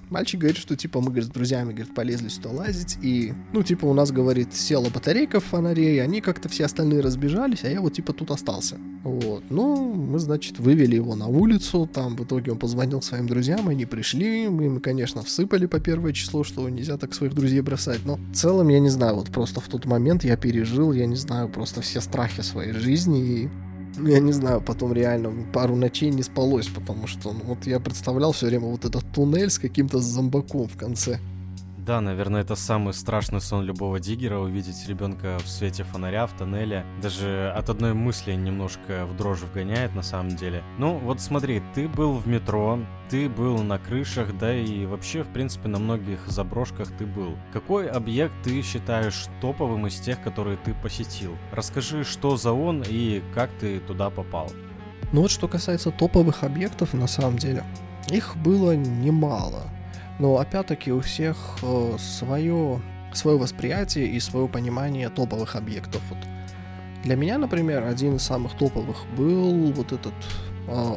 Мальчик 0.09 0.39
говорит, 0.39 0.57
что, 0.57 0.75
типа, 0.75 0.99
мы, 0.99 1.07
говорит, 1.07 1.25
с 1.25 1.31
друзьями, 1.31 1.73
говорит, 1.73 1.93
полезли 1.93 2.29
сюда 2.29 2.49
лазить, 2.49 2.97
и, 3.01 3.33
ну, 3.51 3.61
типа, 3.63 3.85
у 3.85 3.93
нас, 3.93 4.11
говорит, 4.11 4.53
села 4.53 4.89
батарейка 4.89 5.39
в 5.39 5.43
фонаре, 5.43 5.97
и 5.97 5.99
они 5.99 6.21
как-то 6.21 6.47
все 6.47 6.65
остальные 6.65 7.01
разбежались, 7.01 7.63
а 7.63 7.69
я 7.69 7.81
вот, 7.81 7.93
типа, 7.93 8.13
тут 8.13 8.31
остался. 8.31 8.77
Вот. 9.03 9.43
Ну, 9.49 9.93
мы, 9.93 10.19
значит, 10.19 10.59
вывели 10.59 10.95
его 10.95 11.15
на 11.15 11.27
улицу, 11.27 11.89
там, 11.91 12.15
в 12.15 12.23
итоге 12.23 12.51
он 12.51 12.57
позвонил 12.57 13.01
своим 13.01 13.27
друзьям, 13.27 13.67
они 13.67 13.85
пришли, 13.85 14.47
мы 14.47 14.65
им, 14.65 14.79
конечно, 14.79 15.23
всыпали 15.23 15.65
по 15.65 15.79
первое 15.79 16.13
число, 16.13 16.43
что 16.43 16.67
нельзя 16.69 16.97
так 16.97 17.13
своих 17.13 17.33
друзей 17.33 17.61
бросать, 17.61 18.05
но 18.05 18.15
в 18.15 18.33
целом, 18.33 18.69
я 18.69 18.79
не 18.79 18.89
знаю, 18.89 19.15
вот 19.15 19.27
просто 19.29 19.59
в 19.59 19.67
тот 19.67 19.85
момент 19.85 20.23
я 20.23 20.37
пережил, 20.37 20.93
я 20.93 21.05
не 21.05 21.15
знаю, 21.15 21.49
просто 21.49 21.81
все 21.81 22.01
страхи 22.01 22.41
своей 22.41 22.71
жизни, 22.73 23.21
и 23.21 23.49
я 24.05 24.19
не 24.19 24.31
знаю, 24.31 24.61
потом 24.61 24.93
реально 24.93 25.31
пару 25.53 25.75
ночей 25.75 26.09
не 26.09 26.23
спалось, 26.23 26.67
потому 26.67 27.07
что 27.07 27.33
ну, 27.33 27.39
вот 27.43 27.65
я 27.65 27.79
представлял 27.79 28.31
все 28.31 28.47
время 28.47 28.65
вот 28.67 28.85
этот 28.85 29.03
туннель 29.11 29.49
с 29.49 29.59
каким-то 29.59 29.99
зомбаком 29.99 30.67
в 30.67 30.77
конце. 30.77 31.19
Да, 31.87 32.01
наверное, 32.01 32.41
это 32.41 32.57
самый 32.57 32.93
страшный 32.93 33.39
сон 33.39 33.63
любого 33.63 34.01
диггера 34.01 34.39
увидеть 34.39 34.85
ребенка 34.89 35.37
в 35.41 35.47
свете 35.47 35.85
фонаря 35.85 36.27
в 36.27 36.33
тоннеле. 36.33 36.85
Даже 37.01 37.49
от 37.55 37.69
одной 37.69 37.93
мысли 37.93 38.33
немножко 38.33 39.05
в 39.05 39.15
дрожь 39.15 39.39
вгоняет 39.39 39.95
на 39.95 40.01
самом 40.01 40.35
деле. 40.35 40.65
Ну, 40.77 40.97
вот 40.97 41.21
смотри, 41.21 41.63
ты 41.73 41.87
был 41.87 42.15
в 42.15 42.27
метро, 42.27 42.77
ты 43.09 43.29
был 43.29 43.59
на 43.59 43.79
крышах, 43.79 44.37
да 44.37 44.53
и 44.53 44.85
вообще, 44.85 45.23
в 45.23 45.29
принципе, 45.29 45.69
на 45.69 45.79
многих 45.79 46.19
заброшках 46.27 46.89
ты 46.97 47.05
был. 47.05 47.37
Какой 47.53 47.87
объект 47.87 48.33
ты 48.43 48.61
считаешь 48.63 49.27
топовым 49.39 49.87
из 49.87 49.97
тех, 49.97 50.21
которые 50.21 50.57
ты 50.57 50.73
посетил? 50.73 51.37
Расскажи, 51.53 52.03
что 52.03 52.35
за 52.35 52.51
он 52.51 52.83
и 52.85 53.23
как 53.33 53.49
ты 53.61 53.79
туда 53.79 54.09
попал. 54.09 54.51
Ну 55.13 55.21
вот 55.21 55.31
что 55.31 55.47
касается 55.47 55.91
топовых 55.91 56.43
объектов, 56.43 56.93
на 56.93 57.07
самом 57.07 57.37
деле, 57.37 57.63
их 58.09 58.35
было 58.35 58.75
немало. 58.75 59.63
Но 60.19 60.37
опять-таки 60.37 60.91
у 60.91 60.99
всех 61.01 61.37
э, 61.61 61.95
свое, 61.99 62.81
свое 63.13 63.37
восприятие 63.37 64.07
и 64.07 64.19
свое 64.19 64.47
понимание 64.47 65.09
топовых 65.09 65.55
объектов. 65.55 66.01
Вот. 66.09 66.19
Для 67.03 67.15
меня, 67.15 67.37
например, 67.37 67.83
один 67.83 68.15
из 68.15 68.23
самых 68.23 68.57
топовых 68.57 68.97
был 69.15 69.71
вот 69.71 69.91
этот 69.91 70.13
э, 70.67 70.95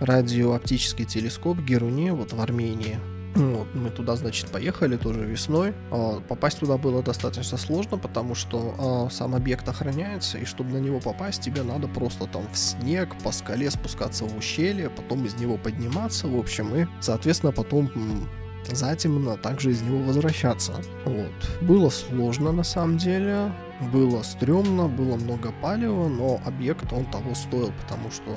радиооптический 0.00 1.04
телескоп 1.04 1.58
Геруни 1.58 2.10
вот 2.10 2.32
в 2.32 2.40
Армении. 2.40 2.98
Вот, 3.34 3.66
мы 3.74 3.90
туда, 3.90 4.14
значит, 4.14 4.48
поехали 4.48 4.96
тоже 4.96 5.20
весной. 5.24 5.74
А, 5.90 6.20
попасть 6.20 6.60
туда 6.60 6.76
было 6.76 7.02
достаточно 7.02 7.58
сложно, 7.58 7.98
потому 7.98 8.34
что 8.34 8.74
а, 8.78 9.10
сам 9.10 9.34
объект 9.34 9.68
охраняется, 9.68 10.38
и 10.38 10.44
чтобы 10.44 10.70
на 10.70 10.78
него 10.78 11.00
попасть, 11.00 11.42
тебе 11.42 11.62
надо 11.62 11.88
просто 11.88 12.26
там 12.26 12.46
в 12.52 12.56
снег, 12.56 13.16
по 13.24 13.32
скале 13.32 13.70
спускаться 13.70 14.24
в 14.24 14.36
ущелье, 14.36 14.88
потом 14.88 15.24
из 15.24 15.34
него 15.34 15.56
подниматься, 15.56 16.28
в 16.28 16.38
общем, 16.38 16.74
и, 16.76 16.86
соответственно, 17.00 17.52
потом 17.52 17.90
затемно 18.70 19.36
также 19.36 19.72
из 19.72 19.82
него 19.82 19.98
возвращаться. 19.98 20.74
Вот. 21.04 21.32
Было 21.60 21.90
сложно 21.90 22.52
на 22.52 22.62
самом 22.62 22.98
деле, 22.98 23.52
было 23.92 24.22
стрёмно, 24.22 24.86
было 24.86 25.16
много 25.16 25.52
палева, 25.60 26.08
но 26.08 26.40
объект 26.46 26.92
он 26.92 27.04
того 27.06 27.34
стоил, 27.34 27.72
потому 27.82 28.10
что 28.10 28.36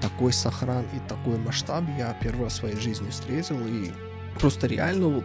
такой 0.00 0.32
сохран 0.32 0.84
и 0.94 1.08
такой 1.08 1.38
масштаб 1.38 1.84
я 1.98 2.16
первый 2.20 2.44
раз 2.44 2.54
в 2.54 2.56
своей 2.56 2.76
жизни 2.76 3.08
встретил, 3.10 3.58
и 3.66 3.90
Просто 4.40 4.66
реально 4.66 5.08
вот 5.08 5.24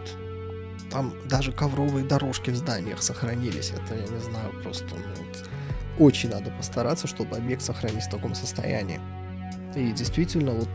там 0.90 1.14
даже 1.28 1.52
ковровые 1.52 2.04
дорожки 2.04 2.50
в 2.50 2.56
зданиях 2.56 3.02
сохранились. 3.02 3.70
Это, 3.70 3.94
я 3.94 4.02
не 4.02 4.20
знаю, 4.20 4.52
просто 4.62 4.86
ну, 4.90 5.24
вот, 5.24 5.48
очень 5.98 6.30
надо 6.30 6.50
постараться, 6.50 7.06
чтобы 7.06 7.36
объект 7.36 7.62
сохранить 7.62 8.04
в 8.04 8.10
таком 8.10 8.34
состоянии. 8.34 9.00
И 9.74 9.90
действительно, 9.92 10.52
вот 10.52 10.68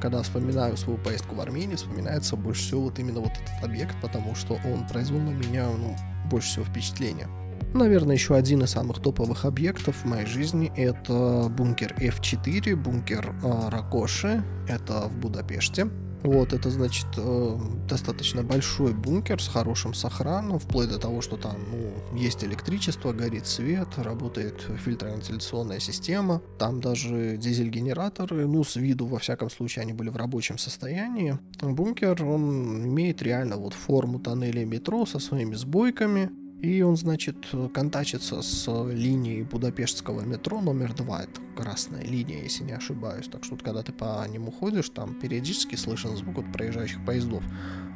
когда 0.00 0.22
вспоминаю 0.22 0.76
свою 0.76 0.98
поездку 0.98 1.34
в 1.34 1.40
Армению, 1.40 1.76
вспоминается 1.76 2.36
больше 2.36 2.62
всего 2.62 2.82
вот 2.82 2.98
именно 2.98 3.20
вот 3.20 3.32
этот 3.32 3.64
объект, 3.64 3.96
потому 4.00 4.34
что 4.34 4.58
он 4.64 4.86
произвел 4.86 5.20
на 5.20 5.30
меня 5.30 5.66
ну, 5.66 5.96
больше 6.30 6.48
всего 6.48 6.64
впечатления. 6.64 7.28
Наверное, 7.72 8.14
еще 8.14 8.36
один 8.36 8.62
из 8.62 8.70
самых 8.70 9.00
топовых 9.00 9.44
объектов 9.44 9.96
в 9.96 10.04
моей 10.04 10.26
жизни 10.26 10.72
это 10.76 11.48
бункер 11.48 11.94
F4, 11.98 12.76
бункер 12.76 13.34
э, 13.42 13.68
Ракоши, 13.68 14.44
это 14.68 15.08
в 15.08 15.16
Будапеште. 15.16 15.88
Вот, 16.24 16.54
это 16.54 16.70
значит 16.70 17.06
э, 17.18 17.58
достаточно 17.86 18.42
большой 18.42 18.94
бункер 18.94 19.42
с 19.42 19.46
хорошим 19.46 19.92
сохраном, 19.92 20.58
вплоть 20.58 20.88
до 20.88 20.98
того, 20.98 21.20
что 21.20 21.36
там 21.36 21.56
ну, 21.70 22.18
есть 22.18 22.42
электричество, 22.42 23.12
горит 23.12 23.46
свет, 23.46 23.88
работает 23.98 24.66
фильтровентиляционная 24.82 25.80
система, 25.80 26.40
там 26.58 26.80
даже 26.80 27.36
дизель-генераторы, 27.36 28.46
ну, 28.46 28.64
с 28.64 28.76
виду, 28.76 29.04
во 29.06 29.18
всяком 29.18 29.50
случае, 29.50 29.82
они 29.82 29.92
были 29.92 30.08
в 30.08 30.16
рабочем 30.16 30.56
состоянии. 30.56 31.38
Бункер, 31.60 32.24
он 32.24 32.86
имеет 32.86 33.20
реально 33.20 33.58
вот 33.58 33.74
форму 33.74 34.18
тоннеля 34.18 34.64
метро 34.64 35.04
со 35.04 35.18
своими 35.18 35.54
сбойками, 35.54 36.30
и 36.64 36.80
он, 36.82 36.96
значит, 36.96 37.36
контачится 37.74 38.40
с 38.40 38.66
линией 38.90 39.42
Будапештского 39.42 40.22
метро 40.22 40.62
номер 40.62 40.94
2. 40.94 41.22
Это 41.22 41.40
красная 41.56 42.02
линия, 42.02 42.42
если 42.42 42.64
не 42.64 42.72
ошибаюсь. 42.72 43.28
Так 43.28 43.44
что, 43.44 43.56
когда 43.56 43.82
ты 43.82 43.92
по 43.92 44.26
нему 44.26 44.50
ходишь, 44.50 44.88
там 44.88 45.14
периодически 45.14 45.76
слышен 45.76 46.16
звук 46.16 46.38
от 46.38 46.52
проезжающих 46.52 47.04
поездов. 47.04 47.44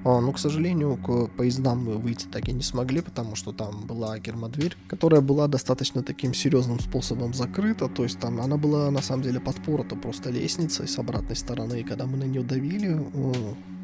А, 0.04 0.20
но, 0.20 0.32
к 0.32 0.38
сожалению, 0.38 0.96
к 0.98 1.28
поездам 1.36 1.84
мы 1.84 1.96
выйти 1.96 2.26
так 2.26 2.46
и 2.48 2.52
не 2.52 2.62
смогли, 2.62 3.00
потому 3.00 3.36
что 3.36 3.52
там 3.52 3.86
была 3.86 4.18
гермодверь, 4.18 4.76
которая 4.86 5.22
была 5.22 5.48
достаточно 5.48 6.02
таким 6.02 6.34
серьезным 6.34 6.78
способом 6.78 7.32
закрыта. 7.32 7.88
То 7.88 8.02
есть 8.02 8.20
там 8.20 8.38
она 8.38 8.58
была 8.58 8.90
на 8.90 9.00
самом 9.00 9.22
деле 9.22 9.40
подпорота 9.40 9.96
просто 9.96 10.28
лестницей 10.28 10.86
с 10.86 10.98
обратной 10.98 11.36
стороны. 11.36 11.80
И 11.80 11.84
когда 11.84 12.04
мы 12.04 12.18
на 12.18 12.24
нее 12.24 12.42
давили, 12.42 13.00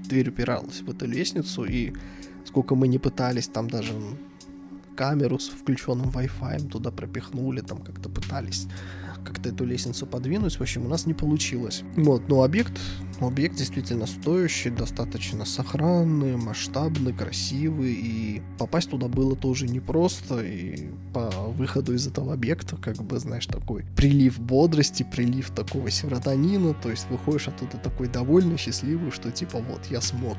дверь 0.06 0.28
упиралась 0.28 0.82
в 0.82 0.90
эту 0.90 1.06
лестницу. 1.06 1.64
И 1.64 1.94
сколько 2.44 2.74
мы 2.74 2.86
не 2.86 2.98
пытались 2.98 3.48
там 3.48 3.70
даже 3.70 3.94
камеру 4.94 5.38
с 5.38 5.48
включенным 5.48 6.10
Wi-Fi 6.10 6.68
туда 6.68 6.90
пропихнули, 6.90 7.60
там 7.60 7.78
как-то 7.78 8.08
пытались 8.08 8.66
как-то 9.25 9.49
эту 9.49 9.64
лестницу 9.64 10.07
подвинуть. 10.07 10.57
В 10.57 10.61
общем, 10.61 10.87
у 10.87 10.88
нас 10.88 11.07
не 11.07 11.14
получилось. 11.14 11.83
Вот, 11.97 12.28
но 12.28 12.43
объект, 12.43 12.78
объект 13.21 13.57
действительно 13.57 14.07
стоящий, 14.07 14.71
достаточно 14.71 15.45
сохранный, 15.45 16.37
масштабный, 16.37 17.12
красивый, 17.12 17.93
и 17.93 18.43
попасть 18.59 18.90
туда 18.90 19.09
было 19.09 19.35
тоже 19.37 19.66
непросто, 19.66 20.40
и 20.40 20.88
по 21.12 21.31
выходу 21.31 21.95
из 21.95 22.07
этого 22.07 22.35
объекта, 22.35 22.76
как 22.76 22.97
бы, 23.02 23.19
знаешь, 23.19 23.47
такой 23.47 23.85
прилив 23.97 24.38
бодрости, 24.38 25.02
прилив 25.02 25.50
такого 25.50 25.90
серотонина, 25.90 26.75
то 26.75 26.90
есть 26.90 27.07
выходишь 27.11 27.49
оттуда 27.49 27.78
такой 27.78 28.09
довольный, 28.09 28.57
счастливый, 28.57 29.11
что 29.11 29.31
типа 29.31 29.59
вот, 29.59 29.87
я 29.90 30.00
смог. 30.00 30.37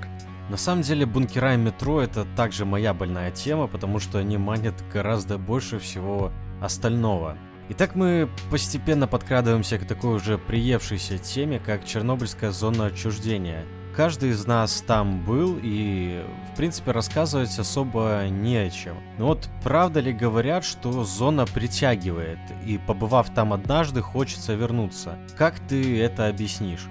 На 0.50 0.58
самом 0.58 0.84
деле 0.84 1.08
бункера 1.08 1.56
и 1.56 1.58
метро 1.58 2.01
это 2.01 2.25
также 2.36 2.65
моя 2.65 2.94
больная 2.94 3.32
тема, 3.32 3.68
потому 3.68 4.00
что 4.00 4.20
они 4.20 4.38
манят 4.38 4.75
гораздо 4.94 5.39
больше 5.39 5.80
всего 5.80 6.32
остального. 6.62 7.36
Итак, 7.67 7.95
мы 7.95 8.29
постепенно 8.51 9.07
подкрадываемся 9.07 9.79
к 9.79 9.88
такой 9.88 10.15
уже 10.17 10.38
приевшейся 10.38 11.17
теме, 11.17 11.60
как 11.60 11.84
Чернобыльская 11.84 12.51
зона 12.51 12.86
отчуждения. 12.86 13.65
Каждый 13.95 14.31
из 14.31 14.45
нас 14.45 14.84
там 14.86 15.25
был 15.25 15.57
и, 15.60 16.24
в 16.51 16.57
принципе, 16.57 16.91
рассказывать 16.91 17.57
особо 17.57 18.27
не 18.29 18.57
о 18.57 18.69
чем. 18.69 18.98
Но 19.17 19.27
вот 19.27 19.50
правда 19.63 20.00
ли 20.00 20.13
говорят, 20.13 20.63
что 20.63 21.03
зона 21.05 21.48
притягивает, 21.48 22.38
и 22.63 22.77
побывав 22.77 23.34
там 23.34 23.51
однажды, 23.51 24.01
хочется 24.01 24.53
вернуться? 24.53 25.17
Как 25.36 25.60
ты 25.60 26.00
это 26.00 26.27
объяснишь? 26.27 26.88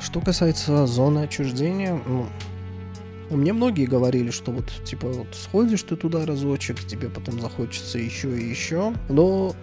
Что 0.00 0.20
касается 0.20 0.86
зоны 0.86 1.20
отчуждения, 1.20 2.00
ну, 2.06 2.26
мне 3.30 3.52
многие 3.52 3.86
говорили, 3.86 4.30
что 4.30 4.52
вот, 4.52 4.70
типа, 4.84 5.08
вот 5.08 5.28
сходишь 5.34 5.82
ты 5.82 5.96
туда 5.96 6.24
разочек, 6.26 6.80
тебе 6.86 7.08
потом 7.08 7.40
захочется 7.40 7.98
еще 7.98 8.36
и 8.36 8.48
еще. 8.48 8.92
Но 9.08 9.54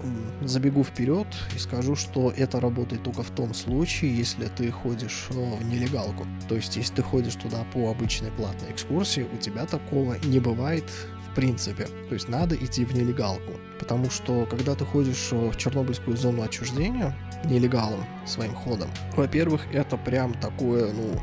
забегу 0.42 0.84
вперед 0.84 1.28
и 1.56 1.60
скажу, 1.60 1.96
что 1.96 2.34
это 2.36 2.60
работает 2.60 3.04
только 3.04 3.24
в 3.24 3.32
том 3.32 3.54
случае, 3.54 4.16
если 4.16 4.48
ты 4.48 4.70
ходишь 4.72 5.28
э, 5.30 5.34
в 5.34 5.66
нелегалку. 5.66 6.26
То 6.50 6.56
есть, 6.56 6.76
если 6.76 6.96
ты 6.96 7.02
ходишь 7.02 7.36
туда 7.36 7.66
по 7.74 7.90
обычной 7.90 8.32
платной 8.32 8.72
экскурсии, 8.72 9.26
у 9.32 9.38
тебя 9.38 9.66
такого 9.66 10.16
не 10.26 10.40
бывает 10.40 10.86
в 11.32 11.36
принципе. 11.36 11.88
То 12.10 12.14
есть 12.14 12.30
надо 12.30 12.56
идти 12.56 12.86
в 12.86 12.94
нелегалку. 12.94 13.54
Потому 13.80 14.10
что, 14.10 14.46
когда 14.46 14.76
ты 14.76 14.86
ходишь 14.86 15.30
э, 15.32 15.50
в 15.50 15.58
Чернобыльскую 15.58 16.16
зону 16.16 16.44
отчуждения 16.44 17.16
нелегалом 17.46 18.06
своим 18.26 18.54
ходом, 18.54 18.90
во-первых, 19.16 19.62
это 19.74 19.98
прям 19.98 20.34
такое, 20.36 20.94
ну, 20.94 21.20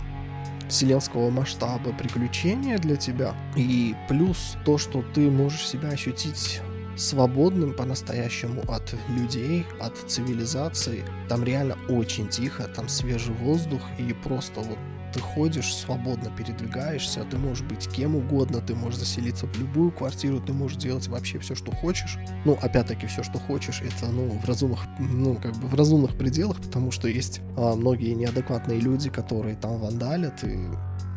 вселенского 0.71 1.31
масштаба 1.31 1.93
приключения 1.93 2.79
для 2.79 2.97
тебя. 2.97 3.35
И 3.57 3.95
плюс 4.09 4.57
то, 4.65 4.79
что 4.79 5.03
ты 5.15 5.31
можешь 5.31 5.69
себя 5.69 5.91
ощутить 5.91 6.61
свободным 6.97 7.75
по-настоящему 7.75 8.63
от 8.69 8.95
людей, 9.09 9.65
от 9.81 9.97
цивилизации. 9.97 11.05
Там 11.29 11.45
реально 11.45 11.77
очень 11.89 12.29
тихо, 12.29 12.65
там 12.65 12.89
свежий 12.89 13.35
воздух 13.35 13.81
и 13.99 14.13
просто 14.13 14.61
вот 14.61 14.79
ты 15.13 15.21
ходишь, 15.21 15.75
свободно 15.75 16.31
передвигаешься, 16.31 17.25
ты 17.25 17.37
можешь 17.37 17.65
быть 17.65 17.89
кем 17.89 18.17
угодно, 18.17 18.61
ты 18.61 18.75
можешь 18.75 19.01
заселиться 19.01 19.47
в 19.47 19.59
любую 19.59 19.91
квартиру, 19.93 20.41
ты 20.41 20.53
можешь 20.53 20.79
делать 20.79 21.09
вообще 21.09 21.39
все, 21.39 21.55
что 21.55 21.73
хочешь. 21.73 22.19
Ну, 22.45 22.59
опять-таки, 22.61 23.07
все, 23.07 23.23
что 23.23 23.39
хочешь, 23.39 23.83
это, 23.83 24.11
ну, 24.11 24.29
в 24.31 24.45
разумных, 24.45 24.81
ну, 24.99 25.35
как 25.37 25.57
бы 25.57 25.69
в 25.69 25.75
разумных 25.75 26.17
пределах, 26.17 26.61
потому 26.61 26.91
что 26.91 27.09
есть 27.09 27.41
а, 27.57 27.75
многие 27.75 28.15
неадекватные 28.15 28.81
люди, 28.81 29.11
которые 29.11 29.57
там 29.57 29.79
вандалят 29.79 30.45
и 30.45 30.69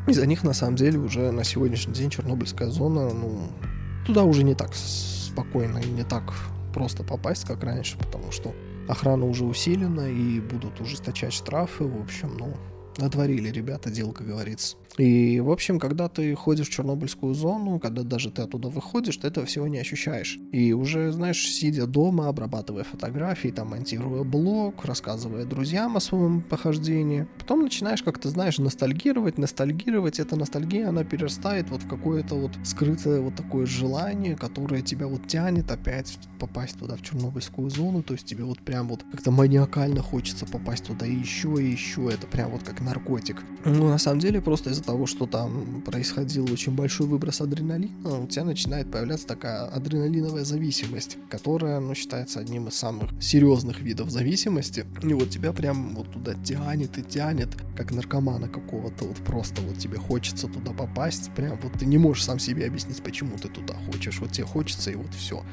Из-за 0.07 0.25
них, 0.25 0.43
на 0.43 0.53
самом 0.53 0.75
деле, 0.75 0.99
уже 0.99 1.31
на 1.31 1.43
сегодняшний 1.43 1.93
день 1.93 2.09
Чернобыльская 2.09 2.69
зона, 2.69 3.13
ну, 3.13 3.47
туда 4.05 4.23
уже 4.23 4.43
не 4.43 4.55
так 4.55 4.73
спокойно 4.75 5.79
и 5.79 5.89
не 5.89 6.03
так 6.03 6.33
просто 6.73 7.03
попасть, 7.03 7.45
как 7.45 7.63
раньше, 7.63 7.97
потому 7.97 8.31
что 8.31 8.53
охрана 8.87 9.25
уже 9.25 9.45
усилена 9.45 10.09
и 10.09 10.39
будут 10.39 10.81
ужесточать 10.81 11.33
штрафы, 11.33 11.85
в 11.85 12.01
общем, 12.01 12.35
ну, 12.37 12.53
натворили 12.97 13.49
ребята 13.49 13.89
дел, 13.89 14.11
как 14.11 14.27
говорится. 14.27 14.77
И, 14.97 15.39
в 15.39 15.49
общем, 15.49 15.79
когда 15.79 16.07
ты 16.07 16.35
ходишь 16.35 16.67
в 16.67 16.71
Чернобыльскую 16.71 17.33
зону, 17.33 17.79
когда 17.79 18.03
даже 18.03 18.29
ты 18.29 18.43
оттуда 18.43 18.69
выходишь, 18.69 19.17
ты 19.17 19.27
этого 19.27 19.45
всего 19.45 19.67
не 19.67 19.79
ощущаешь. 19.79 20.37
И 20.51 20.73
уже, 20.73 21.11
знаешь, 21.11 21.47
сидя 21.47 21.87
дома, 21.87 22.27
обрабатывая 22.27 22.83
фотографии, 22.83 23.49
там, 23.49 23.69
монтируя 23.69 24.23
блог, 24.23 24.85
рассказывая 24.85 25.45
друзьям 25.45 25.97
о 25.97 25.99
своем 25.99 26.41
похождении, 26.41 27.27
потом 27.43 27.63
начинаешь 27.63 28.01
как-то, 28.01 28.29
знаешь, 28.29 28.57
ностальгировать, 28.57 29.37
ностальгировать. 29.37 30.17
Эта 30.17 30.37
ностальгия, 30.37 30.87
она 30.87 31.03
перерастает 31.03 31.69
вот 31.69 31.83
в 31.83 31.89
какое-то 31.89 32.35
вот 32.35 32.51
скрытое 32.63 33.19
вот 33.19 33.35
такое 33.35 33.65
желание, 33.65 34.37
которое 34.37 34.81
тебя 34.81 35.07
вот 35.07 35.27
тянет 35.27 35.69
опять 35.69 36.17
попасть 36.39 36.79
туда, 36.79 36.95
в 36.95 37.01
Чернобыльскую 37.01 37.69
зону. 37.69 38.01
То 38.01 38.13
есть 38.13 38.25
тебе 38.25 38.45
вот 38.45 38.59
прям 38.59 38.87
вот 38.87 39.03
как-то 39.11 39.31
маниакально 39.31 40.01
хочется 40.01 40.45
попасть 40.45 40.85
туда 40.85 41.05
и 41.05 41.13
еще, 41.13 41.53
и 41.59 41.69
еще. 41.69 42.09
Это 42.09 42.27
прям 42.27 42.49
вот 42.49 42.63
как 42.63 42.79
наркотик. 42.79 43.43
Ну, 43.65 43.89
на 43.89 43.97
самом 43.97 44.19
деле, 44.19 44.41
просто 44.41 44.69
из-за 44.69 44.83
того, 44.83 45.05
что 45.05 45.25
там 45.25 45.81
происходил 45.81 46.45
очень 46.49 46.73
большой 46.73 47.07
выброс 47.07 47.41
адреналина, 47.41 48.19
у 48.21 48.27
тебя 48.27 48.45
начинает 48.45 48.89
появляться 48.89 49.27
такая 49.27 49.65
адреналиновая 49.65 50.45
зависимость, 50.45 51.17
которая, 51.29 51.81
ну, 51.81 51.93
считается 51.93 52.39
одним 52.39 52.69
из 52.69 52.75
самых 52.75 53.11
серьезных 53.21 53.81
видов 53.81 54.09
зависимости. 54.09 54.85
И 55.01 55.13
вот 55.13 55.29
тебя 55.29 55.51
прям 55.51 55.95
вот 55.95 56.09
туда 56.13 56.35
тянет 56.35 56.97
и 56.97 57.03
тянет, 57.03 57.32
как 57.75 57.91
наркомана 57.91 58.47
какого-то, 58.47 59.05
вот 59.05 59.17
просто 59.17 59.61
вот 59.61 59.77
тебе 59.77 59.97
хочется 59.97 60.47
туда 60.47 60.71
попасть, 60.71 61.31
прям 61.35 61.57
вот 61.61 61.73
ты 61.73 61.85
не 61.85 61.97
можешь 61.97 62.23
сам 62.23 62.39
себе 62.39 62.65
объяснить, 62.65 63.01
почему 63.03 63.37
ты 63.37 63.49
туда 63.49 63.75
хочешь, 63.91 64.19
вот 64.19 64.31
тебе 64.31 64.45
хочется 64.45 64.91
и 64.91 64.95
вот 64.95 65.13
все. 65.13 65.43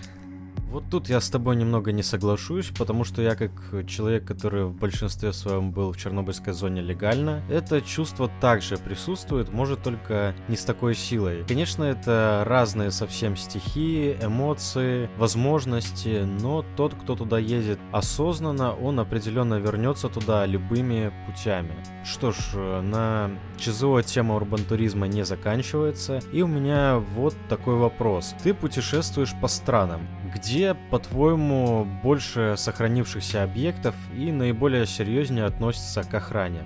Вот 0.70 0.84
тут 0.88 1.08
я 1.08 1.20
с 1.20 1.28
тобой 1.28 1.56
немного 1.56 1.90
не 1.90 2.04
соглашусь, 2.04 2.70
потому 2.78 3.02
что 3.02 3.20
я 3.22 3.34
как 3.34 3.50
человек, 3.88 4.24
который 4.24 4.66
в 4.66 4.76
большинстве 4.76 5.32
своем 5.32 5.72
был 5.72 5.90
в 5.90 5.96
Чернобыльской 5.96 6.52
зоне 6.52 6.80
легально, 6.80 7.42
это 7.50 7.80
чувство 7.80 8.30
также 8.40 8.76
присутствует, 8.76 9.52
может 9.52 9.82
только 9.82 10.32
не 10.46 10.56
с 10.56 10.64
такой 10.64 10.94
силой. 10.94 11.44
Конечно, 11.48 11.82
это 11.82 12.44
разные 12.46 12.92
совсем 12.92 13.36
стихии, 13.36 14.16
эмоции, 14.22 15.10
возможности, 15.18 16.22
но 16.40 16.64
тот, 16.76 16.94
кто 16.94 17.16
туда 17.16 17.40
едет 17.40 17.80
осознанно, 17.90 18.72
он 18.72 19.00
определенно 19.00 19.54
вернется 19.54 20.08
туда 20.08 20.46
любыми 20.46 21.12
путями. 21.26 21.74
Что 22.04 22.30
ж, 22.30 22.54
на 22.54 23.32
ЧЗО 23.58 24.02
тема 24.02 24.36
урбантуризма 24.36 25.08
не 25.08 25.24
заканчивается, 25.24 26.20
и 26.32 26.42
у 26.42 26.46
меня 26.46 27.02
вот 27.16 27.34
такой 27.48 27.74
вопрос. 27.74 28.36
Ты 28.44 28.54
путешествуешь 28.54 29.34
по 29.40 29.48
странам, 29.48 30.06
где, 30.34 30.74
по-твоему, 30.90 31.86
больше 32.02 32.54
сохранившихся 32.56 33.42
объектов 33.42 33.94
и 34.16 34.32
наиболее 34.32 34.86
серьезнее 34.86 35.44
относятся 35.44 36.02
к 36.02 36.14
охране? 36.14 36.64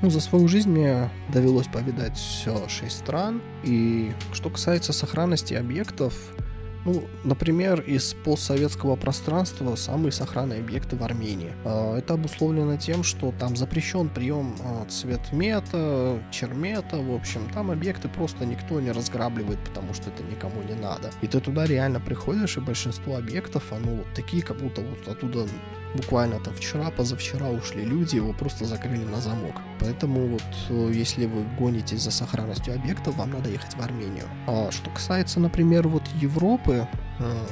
Ну, 0.00 0.10
за 0.10 0.20
свою 0.20 0.46
жизнь 0.46 0.70
мне 0.70 1.10
довелось 1.32 1.66
повидать 1.66 2.16
все 2.16 2.68
шесть 2.68 2.98
стран. 2.98 3.42
И 3.64 4.12
что 4.32 4.48
касается 4.48 4.92
сохранности 4.92 5.54
объектов, 5.54 6.14
ну, 6.88 7.04
например, 7.22 7.80
из 7.80 8.14
постсоветского 8.24 8.96
пространства 8.96 9.76
самые 9.76 10.10
сохранные 10.10 10.60
объекты 10.60 10.96
в 10.96 11.02
Армении. 11.02 11.52
А, 11.64 11.98
это 11.98 12.14
обусловлено 12.14 12.76
тем, 12.78 13.02
что 13.04 13.32
там 13.38 13.56
запрещен 13.56 14.08
прием 14.08 14.54
а, 14.64 14.86
цветмета, 14.86 16.22
чермета, 16.30 16.96
в 16.96 17.14
общем, 17.14 17.48
там 17.52 17.70
объекты 17.70 18.08
просто 18.08 18.46
никто 18.46 18.80
не 18.80 18.90
разграбливает, 18.90 19.58
потому 19.64 19.92
что 19.92 20.08
это 20.08 20.22
никому 20.22 20.62
не 20.62 20.74
надо. 20.74 21.10
И 21.20 21.26
ты 21.26 21.40
туда 21.40 21.66
реально 21.66 22.00
приходишь, 22.00 22.56
и 22.56 22.60
большинство 22.60 23.16
объектов, 23.16 23.70
оно 23.70 23.96
вот 23.96 24.06
такие, 24.14 24.42
как 24.42 24.56
будто 24.56 24.80
вот 24.80 25.06
оттуда 25.06 25.46
буквально 25.94 26.40
там 26.40 26.54
вчера, 26.54 26.90
позавчера 26.90 27.48
ушли 27.48 27.84
люди, 27.84 28.16
его 28.16 28.32
просто 28.32 28.64
закрыли 28.64 29.04
на 29.04 29.20
замок. 29.20 29.54
Поэтому 29.80 30.26
вот 30.28 30.42
э, 30.68 30.90
если 30.94 31.26
вы 31.26 31.44
гонитесь 31.58 32.02
за 32.02 32.10
сохранностью 32.10 32.74
объектов, 32.74 33.16
вам 33.16 33.30
надо 33.30 33.50
ехать 33.50 33.74
в 33.74 33.80
Армению. 33.80 34.26
А 34.46 34.70
что 34.70 34.90
касается, 34.90 35.40
например, 35.40 35.88
вот 35.88 36.02
Европы, 36.20 36.86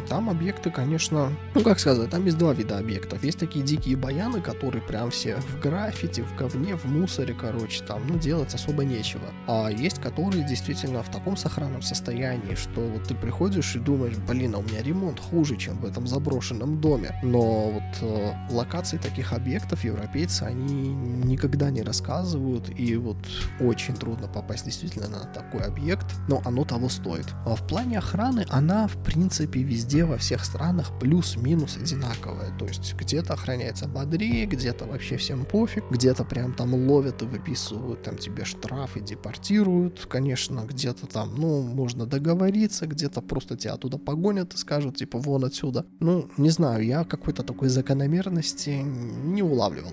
там 0.09 0.31
объекты, 0.31 0.71
конечно, 0.71 1.33
ну 1.55 1.63
как 1.63 1.79
сказать, 1.79 2.11
там 2.11 2.25
есть 2.25 2.39
два 2.39 2.53
вида 2.53 2.79
объектов. 2.79 3.25
Есть 3.25 3.39
такие 3.39 3.65
дикие 3.65 3.97
баяны, 3.97 4.41
которые 4.41 4.83
прям 4.83 5.11
все 5.11 5.37
в 5.37 5.61
граффити, 5.61 6.21
в 6.21 6.37
говне, 6.37 6.77
в 6.77 6.85
мусоре, 6.85 7.35
короче, 7.35 7.83
там, 7.85 8.03
ну 8.07 8.19
делать 8.19 8.55
особо 8.55 8.85
нечего. 8.85 9.27
А 9.47 9.69
есть, 9.69 10.01
которые 10.01 10.45
действительно 10.45 11.03
в 11.03 11.11
таком 11.11 11.37
сохранном 11.37 11.83
состоянии, 11.83 12.55
что 12.55 12.81
вот 12.81 13.05
ты 13.05 13.15
приходишь 13.15 13.75
и 13.77 13.79
думаешь, 13.79 14.17
блин, 14.17 14.55
а 14.55 14.59
у 14.59 14.63
меня 14.63 14.83
ремонт 14.83 15.21
хуже, 15.21 15.57
чем 15.57 15.79
в 15.79 15.85
этом 15.85 16.07
заброшенном 16.07 16.81
доме. 16.81 17.19
Но 17.23 17.71
вот 17.71 17.83
э, 18.03 18.33
локации 18.51 18.99
таких 18.99 19.33
объектов 19.33 19.85
европейцы, 19.85 20.43
они 20.43 20.91
никогда 20.91 21.71
не 21.71 21.83
рассказывают, 21.83 22.71
и 22.79 22.97
вот 22.97 23.19
очень 23.61 23.95
трудно 23.95 24.29
попасть 24.29 24.65
действительно 24.65 25.09
на 25.09 25.25
такой 25.25 25.63
объект, 25.63 26.07
но 26.29 26.43
оно 26.45 26.65
того 26.65 26.89
стоит. 26.89 27.27
А 27.45 27.55
в 27.55 27.67
плане 27.67 27.99
охраны 27.99 28.47
она, 28.49 28.87
в 28.87 28.97
принципе, 29.03 29.56
принципе, 29.57 29.63
везде, 29.63 30.05
во 30.05 30.17
всех 30.17 30.45
странах 30.45 30.93
плюс-минус 30.99 31.77
одинаковая. 31.77 32.57
То 32.59 32.67
есть 32.67 32.95
где-то 32.95 33.35
охраняется 33.35 33.89
бодрее, 33.89 34.47
где-то 34.47 34.85
вообще 34.85 35.17
всем 35.17 35.45
пофиг, 35.45 35.85
где-то 35.91 36.25
прям 36.25 36.53
там 36.53 36.75
ловят 36.75 37.23
и 37.23 37.27
выписывают 37.27 38.03
там 38.03 38.17
тебе 38.17 38.45
штрафы, 38.45 39.01
депортируют, 39.01 40.07
конечно, 40.09 40.65
где-то 40.67 41.07
там, 41.07 41.35
ну, 41.37 41.63
можно 41.63 42.07
договориться, 42.07 42.87
где-то 42.87 43.21
просто 43.23 43.57
тебя 43.57 43.75
оттуда 43.75 43.99
погонят 43.99 44.55
и 44.55 44.57
скажут, 44.57 44.97
типа, 44.97 45.19
вон 45.19 45.45
отсюда. 45.45 45.85
Ну, 46.01 46.29
не 46.37 46.51
знаю, 46.51 46.85
я 46.85 47.05
какой-то 47.05 47.43
такой 47.43 47.69
закономерности 47.69 48.71
не 48.71 49.43
улавливал. 49.43 49.93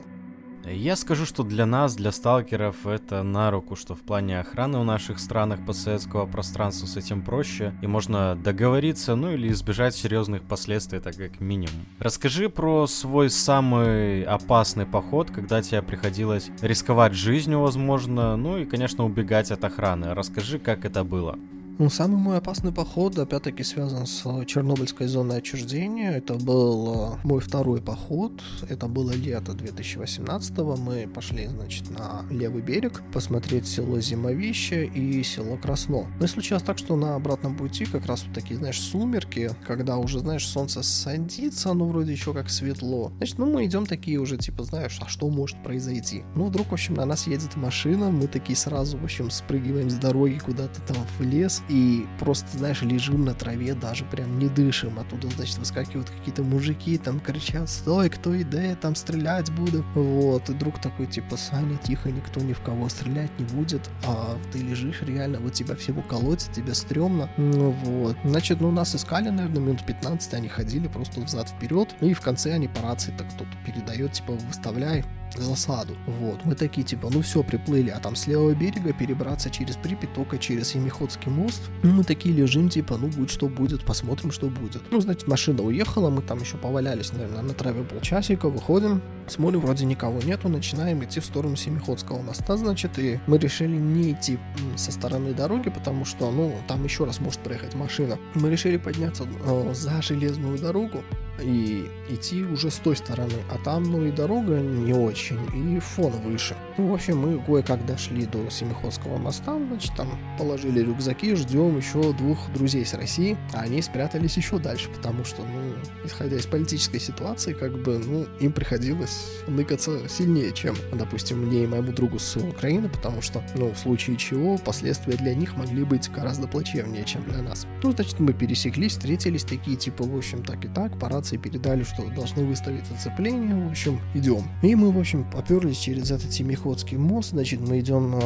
Я 0.65 0.95
скажу, 0.95 1.25
что 1.25 1.43
для 1.43 1.65
нас, 1.65 1.95
для 1.95 2.11
сталкеров, 2.11 2.87
это 2.87 3.21
на 3.23 3.51
руку, 3.51 3.75
что 3.75 3.95
в 3.95 4.01
плане 4.01 4.39
охраны 4.39 4.79
в 4.79 4.85
наших 4.85 5.19
странах 5.19 5.65
постсоветского 5.65 6.25
пространства 6.25 6.85
с 6.85 6.95
этим 6.95 7.21
проще, 7.21 7.73
и 7.81 7.87
можно 7.87 8.35
договориться, 8.35 9.15
ну 9.15 9.31
или 9.31 9.49
избежать 9.49 9.95
серьезных 9.95 10.43
последствий, 10.43 10.99
так 10.99 11.15
как 11.15 11.39
минимум. 11.41 11.85
Расскажи 11.99 12.49
про 12.49 12.87
свой 12.87 13.29
самый 13.29 14.23
опасный 14.23 14.85
поход, 14.85 15.31
когда 15.31 15.61
тебе 15.61 15.81
приходилось 15.81 16.49
рисковать 16.61 17.13
жизнью, 17.13 17.59
возможно, 17.59 18.37
ну 18.37 18.57
и, 18.57 18.65
конечно, 18.65 19.05
убегать 19.05 19.51
от 19.51 19.63
охраны. 19.63 20.13
Расскажи, 20.13 20.59
как 20.59 20.85
это 20.85 21.03
было. 21.03 21.37
Ну, 21.79 21.89
самый 21.89 22.17
мой 22.17 22.37
опасный 22.37 22.71
поход, 22.71 23.17
опять-таки, 23.17 23.63
связан 23.63 24.05
с 24.05 24.21
э, 24.25 24.45
Чернобыльской 24.45 25.07
зоной 25.07 25.37
отчуждения. 25.37 26.11
Это 26.11 26.35
был 26.35 27.15
э, 27.15 27.17
мой 27.23 27.41
второй 27.41 27.81
поход. 27.81 28.31
Это 28.69 28.85
было 28.87 29.09
лето 29.09 29.53
2018 29.53 30.51
-го. 30.51 30.77
Мы 30.77 31.07
пошли, 31.07 31.47
значит, 31.47 31.89
на 31.89 32.25
левый 32.29 32.61
берег 32.61 33.01
посмотреть 33.11 33.67
село 33.67 33.99
Зимовище 33.99 34.85
и 34.85 35.23
село 35.23 35.57
Красно. 35.57 36.05
Но 36.19 36.27
случилось 36.27 36.61
так, 36.61 36.77
что 36.77 36.95
на 36.95 37.15
обратном 37.15 37.57
пути 37.57 37.85
как 37.85 38.05
раз 38.05 38.23
вот 38.23 38.35
такие, 38.35 38.57
знаешь, 38.57 38.79
сумерки, 38.79 39.49
когда 39.65 39.97
уже, 39.97 40.19
знаешь, 40.19 40.47
солнце 40.47 40.83
садится, 40.83 41.73
ну, 41.73 41.87
вроде 41.87 42.11
еще 42.11 42.33
как 42.33 42.51
светло. 42.51 43.11
Значит, 43.17 43.39
ну, 43.39 43.51
мы 43.51 43.65
идем 43.65 43.87
такие 43.87 44.19
уже, 44.19 44.37
типа, 44.37 44.63
знаешь, 44.63 44.99
а 45.01 45.07
что 45.07 45.27
может 45.27 45.63
произойти? 45.63 46.23
Ну, 46.35 46.45
вдруг, 46.45 46.67
в 46.67 46.73
общем, 46.73 46.93
на 46.93 47.05
нас 47.05 47.25
едет 47.25 47.55
машина, 47.55 48.11
мы 48.11 48.27
такие 48.27 48.55
сразу, 48.55 48.97
в 48.99 49.03
общем, 49.03 49.31
спрыгиваем 49.31 49.89
с 49.89 49.95
дороги 49.95 50.37
куда-то 50.37 50.79
там 50.81 50.97
в 51.17 51.23
лес, 51.23 51.62
и 51.69 52.05
просто, 52.19 52.57
знаешь, 52.57 52.81
лежим 52.81 53.25
на 53.25 53.33
траве, 53.33 53.73
даже 53.73 54.05
прям 54.05 54.39
не 54.39 54.47
дышим. 54.47 54.99
Оттуда, 54.99 55.27
значит, 55.29 55.57
выскакивают 55.57 56.09
какие-то 56.09 56.43
мужики, 56.43 56.97
там 56.97 57.19
кричат, 57.19 57.69
стой, 57.69 58.09
кто 58.09 58.39
иде, 58.39 58.77
там 58.79 58.95
стрелять 58.95 59.51
буду. 59.51 59.83
Вот, 59.95 60.49
и 60.49 60.53
друг 60.53 60.79
такой, 60.79 61.07
типа, 61.07 61.37
Саня, 61.37 61.77
тихо, 61.77 62.11
никто 62.11 62.41
ни 62.41 62.53
в 62.53 62.61
кого 62.61 62.89
стрелять 62.89 63.31
не 63.39 63.45
будет, 63.45 63.89
а 64.05 64.37
ты 64.51 64.59
лежишь 64.59 65.01
реально, 65.01 65.39
вот 65.39 65.53
тебя 65.53 65.75
всего 65.75 66.01
колотят, 66.01 66.51
тебе 66.53 66.73
стрёмно. 66.73 67.29
Ну 67.37 67.71
вот. 67.71 68.17
Значит, 68.23 68.61
ну 68.61 68.71
нас 68.71 68.95
искали, 68.95 69.29
наверное, 69.29 69.61
минут 69.61 69.85
15, 69.85 70.33
они 70.33 70.47
ходили 70.47 70.87
просто 70.87 71.21
взад-вперед, 71.21 71.95
и 72.01 72.13
в 72.13 72.21
конце 72.21 72.53
они 72.53 72.67
по 72.67 72.81
рации 72.81 73.13
так 73.17 73.27
кто-то 73.33 73.51
передает, 73.65 74.13
типа, 74.13 74.33
выставляй 74.33 75.05
засаду. 75.41 75.95
Вот, 76.07 76.43
мы 76.45 76.55
такие 76.55 76.85
типа, 76.85 77.09
ну 77.11 77.21
все, 77.21 77.43
приплыли, 77.43 77.89
а 77.89 77.99
там 77.99 78.15
с 78.15 78.27
левого 78.27 78.53
берега 78.53 78.93
перебраться 78.93 79.49
через 79.49 79.75
Припять 79.83 80.13
только 80.13 80.37
через 80.37 80.75
Емиходский 80.75 81.29
мост. 81.29 81.61
Ну 81.81 81.91
мы 81.91 82.03
такие 82.03 82.33
лежим, 82.33 82.69
типа, 82.69 82.97
ну 82.97 83.07
будь 83.07 83.29
что 83.29 83.49
будет, 83.49 83.83
посмотрим, 83.83 84.31
что 84.31 84.47
будет. 84.47 84.81
Ну, 84.91 85.01
значит, 85.01 85.27
машина 85.27 85.61
уехала, 85.61 86.09
мы 86.09 86.21
там 86.21 86.39
еще 86.39 86.57
повалялись, 86.57 87.11
наверное, 87.11 87.41
на 87.41 87.53
траве 87.53 87.83
полчасика, 87.83 88.49
выходим, 88.49 89.01
смотрим, 89.27 89.61
вроде 89.61 89.85
никого 89.85 90.21
нету, 90.21 90.47
начинаем 90.49 91.03
идти 91.03 91.19
в 91.19 91.25
сторону 91.25 91.55
Семиходского 91.55 92.21
моста, 92.21 92.55
значит, 92.57 92.97
и 92.97 93.19
мы 93.27 93.37
решили 93.37 93.75
не 93.75 94.11
идти 94.11 94.39
со 94.75 94.91
стороны 94.91 95.33
дороги, 95.33 95.69
потому 95.69 96.05
что, 96.05 96.31
ну, 96.31 96.55
там 96.67 96.83
еще 96.83 97.05
раз 97.05 97.19
может 97.19 97.39
проехать 97.41 97.73
машина. 97.75 98.17
Мы 98.35 98.49
решили 98.49 98.77
подняться 98.77 99.25
э, 99.45 99.73
за 99.73 100.01
железную 100.01 100.57
дорогу, 100.57 101.03
и 101.41 101.89
идти 102.09 102.43
уже 102.43 102.69
с 102.69 102.77
той 102.77 102.95
стороны. 102.95 103.33
А 103.51 103.57
там, 103.63 103.83
ну 103.83 104.05
и 104.05 104.11
дорога 104.11 104.59
не 104.59 104.93
очень, 104.93 105.39
и 105.53 105.79
фон 105.79 106.11
выше. 106.11 106.55
Ну, 106.77 106.87
в 106.87 106.93
общем, 106.93 107.19
мы 107.19 107.39
кое-как 107.43 107.85
дошли 107.85 108.25
до 108.25 108.49
Семиходского 108.49 109.17
моста, 109.17 109.57
значит, 109.67 109.95
там 109.95 110.07
положили 110.37 110.81
рюкзаки, 110.81 111.35
ждем 111.35 111.77
еще 111.77 112.13
двух 112.13 112.51
друзей 112.53 112.85
с 112.85 112.93
России, 112.93 113.37
а 113.53 113.61
они 113.61 113.81
спрятались 113.81 114.37
еще 114.37 114.57
дальше, 114.57 114.89
потому 114.89 115.23
что, 115.23 115.43
ну, 115.43 115.73
исходя 116.05 116.37
из 116.37 116.45
политической 116.45 116.99
ситуации, 116.99 117.53
как 117.53 117.77
бы, 117.81 117.99
ну, 117.99 118.25
им 118.39 118.51
приходилось 118.51 119.27
ныкаться 119.47 120.07
сильнее, 120.09 120.51
чем, 120.51 120.75
допустим, 120.93 121.45
мне 121.45 121.63
и 121.63 121.67
моему 121.67 121.91
другу 121.91 122.19
с 122.19 122.37
Украины, 122.37 122.89
потому 122.89 123.21
что, 123.21 123.43
ну, 123.55 123.71
в 123.71 123.77
случае 123.77 124.17
чего, 124.17 124.57
последствия 124.57 125.15
для 125.15 125.35
них 125.35 125.55
могли 125.55 125.83
быть 125.83 126.09
гораздо 126.11 126.47
плачевнее, 126.47 127.03
чем 127.05 127.23
для 127.23 127.41
нас. 127.41 127.67
Ну, 127.83 127.91
значит, 127.91 128.19
мы 128.19 128.33
пересеклись, 128.33 128.93
встретились 128.93 129.43
такие, 129.43 129.77
типа, 129.77 130.03
в 130.03 130.15
общем, 130.15 130.43
так 130.43 130.65
и 130.65 130.67
так, 130.67 130.97
по 130.99 131.09
рации 131.23 131.37
передали, 131.37 131.83
что 131.83 132.03
должны 132.09 132.43
выставить 132.43 132.89
оцепление, 132.91 133.55
в 133.55 133.69
общем, 133.69 133.99
идем. 134.13 134.43
И 134.61 134.75
мы, 134.75 134.91
в 134.91 134.99
общем, 134.99 135.23
поперлись 135.29 135.77
через 135.77 136.11
этот 136.11 136.33
Семиходский 136.33 136.97
мост, 136.97 137.29
значит, 137.29 137.61
мы 137.61 137.79
идем, 137.79 138.19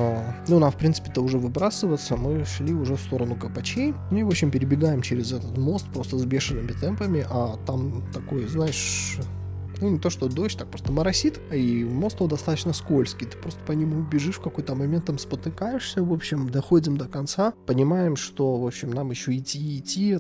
ну, 0.48 0.60
нам, 0.60 0.72
в 0.72 0.78
принципе-то, 0.78 1.22
уже 1.22 1.38
выбрасываться, 1.38 2.16
мы 2.16 2.44
шли 2.46 2.74
уже 2.74 2.96
в 2.96 3.02
сторону 3.02 3.36
Копачей, 3.36 3.94
ну 4.10 4.18
и, 4.18 4.24
в 4.24 4.28
общем, 4.30 4.50
перебегаем 4.50 5.02
через 5.02 5.32
этот 5.32 5.58
мост 5.58 5.86
просто 5.94 6.18
с 6.18 6.26
бешеными 6.26 6.72
темпами, 6.72 7.26
а 7.30 7.58
там 7.68 8.04
такой, 8.12 8.48
знаешь, 8.48 9.20
ну, 9.80 9.90
не 9.90 10.00
то, 10.00 10.10
что 10.10 10.28
дождь, 10.28 10.58
так 10.58 10.70
просто 10.70 10.92
моросит, 10.92 11.40
и 11.54 11.84
мост 11.84 12.16
его 12.16 12.28
достаточно 12.28 12.74
скользкий. 12.74 13.28
Ты 13.28 13.38
просто 13.38 13.60
по 13.66 13.74
нему 13.74 14.02
бежишь, 14.02 14.38
в 14.38 14.42
какой-то 14.42 14.74
момент 14.74 15.06
там 15.06 15.20
спотыкаешься, 15.20 16.04
в 16.04 16.12
общем, 16.12 16.50
доходим 16.50 16.98
до 16.98 17.06
конца, 17.06 17.54
понимаем, 17.68 18.16
что, 18.16 18.58
в 18.58 18.66
общем, 18.66 18.90
нам 18.90 19.12
еще 19.12 19.38
идти 19.38 19.78
идти, 19.78 20.18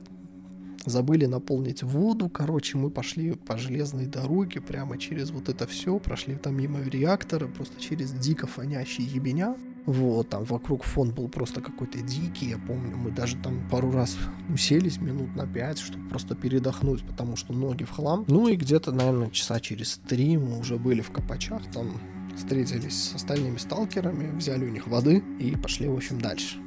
забыли 0.89 1.26
наполнить 1.26 1.84
воду, 1.84 2.30
короче, 2.30 2.78
мы 2.78 2.89
пошли 2.89 3.34
по 3.34 3.58
железной 3.58 4.06
дороге 4.06 4.62
прямо 4.62 4.97
через 4.97 5.32
вот 5.32 5.50
это 5.50 5.67
все, 5.67 6.00
прошли 6.00 6.36
там 6.36 6.56
мимо 6.56 6.82
реактора, 6.82 7.47
просто 7.47 7.80
через 7.80 8.12
дико 8.12 8.47
фонящий 8.47 9.04
ебеня, 9.04 9.56
вот, 9.86 10.30
там 10.30 10.43
вокруг 10.43 10.84
фон 10.84 11.12
был 11.12 11.30
просто 11.30 11.62
какой-то 11.62 12.00
дикий, 12.02 12.50
я 12.50 12.58
помню, 12.58 12.97
мы 12.97 13.10
даже 13.10 13.38
там 13.38 13.67
пару 13.69 13.89
раз 13.91 14.17
уселись 14.54 15.00
минут 15.00 15.34
на 15.36 15.47
пять, 15.47 15.80
чтобы 15.80 16.10
просто 16.10 16.36
передохнуть, 16.36 17.06
потому 17.08 17.38
что 17.38 17.54
ноги 17.54 17.86
в 17.86 17.91
хлам. 17.91 18.26
Ну 18.28 18.50
и 18.50 18.58
где-то, 18.58 18.91
наверное, 18.91 19.30
часа 19.30 19.62
через 19.62 20.02
три 20.08 20.38
мы 20.38 20.60
уже 20.60 20.78
были 20.78 21.00
в 21.00 21.12
Копачах, 21.12 21.62
там 21.71 22.02
встретились 22.36 23.02
с 23.02 23.15
остальными 23.15 23.58
сталкерами, 23.58 24.36
взяли 24.38 24.65
у 24.65 24.69
них 24.69 24.88
воды 24.88 25.23
и 25.39 25.56
пошли, 25.56 25.88
в 25.88 25.95
общем, 25.95 26.19
дальше. 26.19 26.58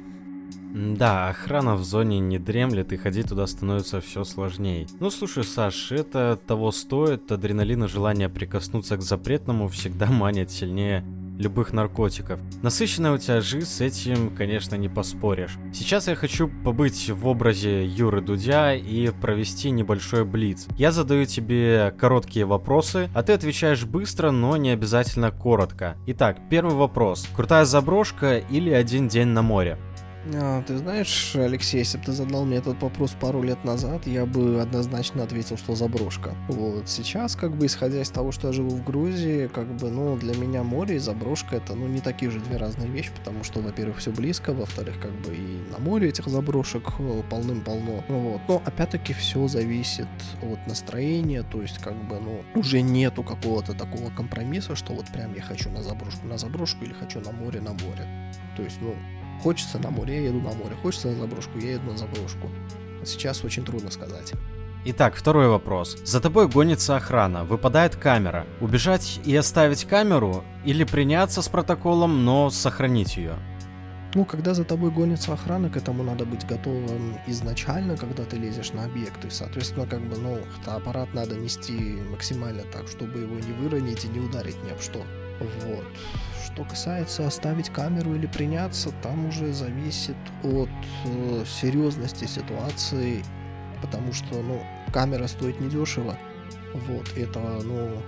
Да, 0.73 1.29
охрана 1.29 1.75
в 1.75 1.83
зоне 1.83 2.19
не 2.19 2.39
дремлет, 2.39 2.93
и 2.93 2.97
ходить 2.97 3.29
туда 3.29 3.45
становится 3.47 4.01
все 4.01 4.23
сложнее. 4.23 4.87
Ну 4.99 5.09
слушай, 5.09 5.43
Саш, 5.43 5.91
это 5.91 6.39
того 6.47 6.71
стоит, 6.71 7.31
адреналин 7.31 7.83
и 7.83 7.87
желание 7.87 8.29
прикоснуться 8.29 8.97
к 8.97 9.01
запретному 9.01 9.67
всегда 9.67 10.05
манят 10.09 10.51
сильнее 10.51 11.05
любых 11.41 11.73
наркотиков. 11.73 12.39
Насыщенная 12.61 13.13
у 13.13 13.17
тебя 13.17 13.41
жизнь, 13.41 13.65
с 13.65 13.81
этим, 13.81 14.33
конечно, 14.35 14.75
не 14.75 14.89
поспоришь. 14.89 15.57
Сейчас 15.73 16.07
я 16.07 16.15
хочу 16.15 16.49
побыть 16.63 17.09
в 17.09 17.27
образе 17.27 17.85
Юры 17.85 18.21
Дудя 18.21 18.75
и 18.75 19.09
провести 19.09 19.71
небольшой 19.71 20.23
блиц. 20.23 20.67
Я 20.77 20.91
задаю 20.91 21.25
тебе 21.25 21.93
короткие 21.97 22.45
вопросы, 22.45 23.09
а 23.13 23.23
ты 23.23 23.33
отвечаешь 23.33 23.85
быстро, 23.85 24.31
но 24.31 24.55
не 24.57 24.69
обязательно 24.69 25.31
коротко. 25.31 25.97
Итак, 26.05 26.37
первый 26.49 26.75
вопрос. 26.75 27.27
Крутая 27.35 27.65
заброшка 27.65 28.37
или 28.37 28.69
один 28.69 29.07
день 29.07 29.29
на 29.29 29.41
море? 29.41 29.77
А, 30.35 30.61
ты 30.61 30.77
знаешь, 30.77 31.35
Алексей, 31.35 31.79
если 31.79 31.97
бы 31.97 32.05
ты 32.05 32.11
задал 32.11 32.45
мне 32.45 32.57
этот 32.57 32.81
вопрос 32.81 33.15
пару 33.19 33.41
лет 33.41 33.63
назад, 33.63 34.05
я 34.05 34.25
бы 34.25 34.61
однозначно 34.61 35.23
ответил, 35.23 35.57
что 35.57 35.75
заброшка. 35.75 36.35
Вот 36.47 36.87
сейчас, 36.89 37.35
как 37.35 37.55
бы, 37.55 37.65
исходя 37.65 38.01
из 38.01 38.09
того, 38.09 38.31
что 38.31 38.47
я 38.47 38.53
живу 38.53 38.69
в 38.69 38.83
Грузии, 38.83 39.47
как 39.47 39.67
бы, 39.77 39.89
ну, 39.89 40.15
для 40.17 40.35
меня 40.35 40.63
море 40.63 40.97
и 40.97 40.99
заброшка 40.99 41.55
это, 41.55 41.73
ну, 41.73 41.87
не 41.87 42.01
такие 42.01 42.29
же 42.29 42.39
две 42.39 42.57
разные 42.57 42.87
вещи, 42.87 43.11
потому 43.17 43.43
что, 43.43 43.61
во-первых, 43.61 43.97
все 43.97 44.11
близко, 44.11 44.53
во-вторых, 44.53 44.99
как 45.01 45.11
бы, 45.21 45.35
и 45.35 45.71
на 45.71 45.79
море 45.79 46.09
этих 46.09 46.27
заброшек 46.27 46.83
э, 46.99 47.23
полным-полно. 47.29 48.03
Вот. 48.07 48.41
Но, 48.47 48.61
опять-таки, 48.63 49.13
все 49.13 49.47
зависит 49.47 50.07
от 50.41 50.67
настроения, 50.67 51.43
то 51.43 51.61
есть, 51.61 51.79
как 51.79 51.95
бы, 52.07 52.19
ну, 52.19 52.43
уже 52.53 52.81
нету 52.81 53.23
какого-то 53.23 53.73
такого 53.73 54.11
компромисса, 54.11 54.75
что 54.75 54.93
вот 54.93 55.07
прям 55.07 55.33
я 55.33 55.41
хочу 55.41 55.69
на 55.71 55.81
заброшку, 55.81 56.27
на 56.27 56.37
заброшку 56.37 56.85
или 56.85 56.93
хочу 56.93 57.19
на 57.21 57.31
море, 57.31 57.59
на 57.59 57.71
море. 57.71 58.31
То 58.55 58.63
есть, 58.63 58.77
ну, 58.81 58.95
Хочется 59.41 59.79
на 59.79 59.89
море, 59.89 60.15
я 60.15 60.29
еду 60.29 60.39
на 60.39 60.53
море. 60.53 60.75
Хочется 60.81 61.07
на 61.07 61.15
заброшку, 61.15 61.57
я 61.57 61.73
еду 61.73 61.91
на 61.91 61.97
заброшку. 61.97 62.49
Сейчас 63.03 63.43
очень 63.43 63.65
трудно 63.65 63.89
сказать. 63.91 64.33
Итак, 64.83 65.15
второй 65.15 65.47
вопрос. 65.47 65.97
За 66.03 66.19
тобой 66.19 66.47
гонится 66.47 66.95
охрана, 66.95 67.43
выпадает 67.43 67.95
камера. 67.95 68.47
Убежать 68.61 69.19
и 69.25 69.35
оставить 69.35 69.85
камеру 69.85 70.43
или 70.65 70.83
приняться 70.83 71.41
с 71.41 71.47
протоколом, 71.47 72.25
но 72.25 72.49
сохранить 72.49 73.17
ее? 73.17 73.35
Ну, 74.13 74.25
когда 74.25 74.53
за 74.53 74.63
тобой 74.63 74.91
гонится 74.91 75.33
охрана, 75.33 75.69
к 75.69 75.77
этому 75.77 76.03
надо 76.03 76.25
быть 76.25 76.45
готовым 76.45 77.17
изначально, 77.27 77.95
когда 77.95 78.23
ты 78.23 78.37
лезешь 78.37 78.73
на 78.73 78.83
объект. 78.83 79.23
И, 79.23 79.29
соответственно, 79.29 79.85
как 79.85 80.01
бы, 80.01 80.17
ну, 80.17 80.39
аппарат 80.65 81.13
надо 81.13 81.35
нести 81.35 82.01
максимально 82.11 82.63
так, 82.63 82.87
чтобы 82.87 83.19
его 83.19 83.35
не 83.35 83.53
выронить 83.53 84.03
и 84.03 84.09
не 84.09 84.19
ударить 84.19 84.61
ни 84.63 84.71
об 84.71 84.81
что. 84.81 85.03
Вот. 85.65 85.85
Что 86.45 86.63
касается 86.63 87.25
оставить 87.25 87.69
камеру 87.69 88.15
или 88.15 88.27
приняться, 88.27 88.91
там 89.01 89.27
уже 89.27 89.53
зависит 89.53 90.17
от 90.43 90.69
э, 91.05 91.43
серьезности 91.45 92.25
ситуации, 92.25 93.23
потому 93.81 94.11
что, 94.11 94.41
ну, 94.41 94.61
камера 94.93 95.27
стоит 95.27 95.59
недешево. 95.59 96.17
Вот, 96.73 97.17
это, 97.17 97.39
ну, 97.63 98.01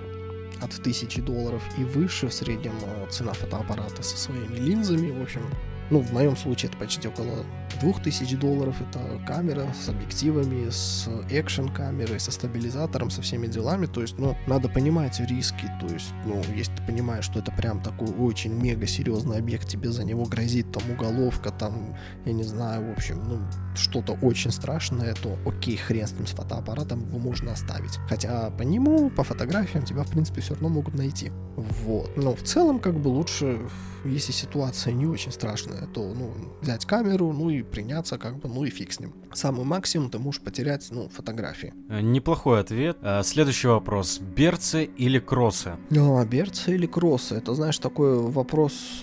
от 0.62 0.72
тысячи 0.84 1.22
долларов 1.22 1.64
и 1.78 1.84
выше 1.84 2.28
в 2.28 2.34
среднем 2.34 2.74
э, 2.82 3.08
цена 3.10 3.34
фотоаппарата 3.34 4.04
со 4.04 4.18
своими 4.18 4.56
линзами, 4.56 5.12
в 5.12 5.22
общем, 5.22 5.50
ну, 5.94 6.00
в 6.00 6.12
моем 6.12 6.36
случае 6.36 6.70
это 6.70 6.80
почти 6.80 7.08
около 7.08 7.46
2000 7.80 8.36
долларов. 8.38 8.76
Это 8.82 9.24
камера 9.28 9.68
с 9.80 9.90
объективами, 9.90 10.70
с 10.72 11.08
экшен 11.30 11.70
камерой, 11.70 12.20
со 12.20 12.32
стабилизатором, 12.32 13.12
со 13.12 13.22
всеми 13.22 13.46
делами. 13.46 13.86
То 13.86 14.02
есть, 14.02 14.18
ну, 14.18 14.36
надо 14.48 14.70
понимать 14.70 15.20
риски. 15.20 15.70
То 15.80 15.94
есть, 15.94 16.12
ну, 16.26 16.42
если 16.56 16.74
ты 16.76 16.84
понимаешь, 16.84 17.26
что 17.26 17.40
это 17.40 17.52
прям 17.52 17.80
такой 17.80 18.10
очень 18.10 18.54
мега 18.54 18.88
серьезный 18.88 19.38
объект, 19.38 19.68
тебе 19.68 19.92
за 19.92 20.04
него 20.04 20.24
грозит 20.26 20.72
там 20.72 20.82
уголовка, 20.90 21.52
там, 21.52 21.96
я 22.26 22.34
не 22.34 22.44
знаю, 22.44 22.90
в 22.90 22.98
общем, 22.98 23.24
ну, 23.28 23.40
что-то 23.76 24.14
очень 24.14 24.52
страшное, 24.52 25.14
то 25.14 25.38
окей, 25.46 25.78
хрен 25.78 26.08
с 26.08 26.14
ним, 26.14 26.26
с 26.26 26.32
фотоаппаратом 26.32 27.08
его 27.08 27.20
можно 27.20 27.52
оставить. 27.52 28.00
Хотя 28.10 28.50
по 28.50 28.64
нему, 28.64 29.12
по 29.12 29.24
фотографиям 29.24 29.86
тебя, 29.86 30.02
в 30.02 30.10
принципе, 30.10 30.42
все 30.42 30.56
равно 30.56 30.70
могут 30.70 30.96
найти. 30.96 31.32
Вот. 31.56 32.18
Но 32.18 32.36
в 32.36 32.42
целом, 32.42 32.80
как 32.80 33.00
бы 33.00 33.10
лучше, 33.10 33.60
если 34.06 34.32
ситуация 34.32 34.94
не 34.94 35.06
очень 35.06 35.32
страшная, 35.32 35.83
то, 35.88 36.14
ну, 36.14 36.34
взять 36.62 36.86
камеру, 36.86 37.32
ну 37.34 37.50
и 37.50 37.64
приняться, 37.64 38.18
как 38.18 38.38
бы, 38.38 38.50
ну 38.50 38.64
и 38.64 38.70
фиг 38.70 38.92
с 38.92 39.00
ним. 39.00 39.14
Самый 39.34 39.66
максимум 39.66 40.10
ты 40.10 40.20
можешь 40.20 40.42
потерять, 40.42 40.88
ну, 40.92 41.10
фотографии. 41.10 41.74
Э, 41.90 42.02
неплохой 42.02 42.60
ответ. 42.60 42.98
А, 43.02 43.24
следующий 43.24 43.68
вопрос. 43.68 44.20
Берцы 44.20 44.86
или 44.86 45.20
кроссы? 45.20 45.74
А, 45.96 46.26
берцы 46.26 46.76
или 46.76 46.86
кроссы? 46.86 47.36
Это, 47.36 47.54
знаешь, 47.56 47.80
такой 47.80 48.20
вопрос 48.20 49.02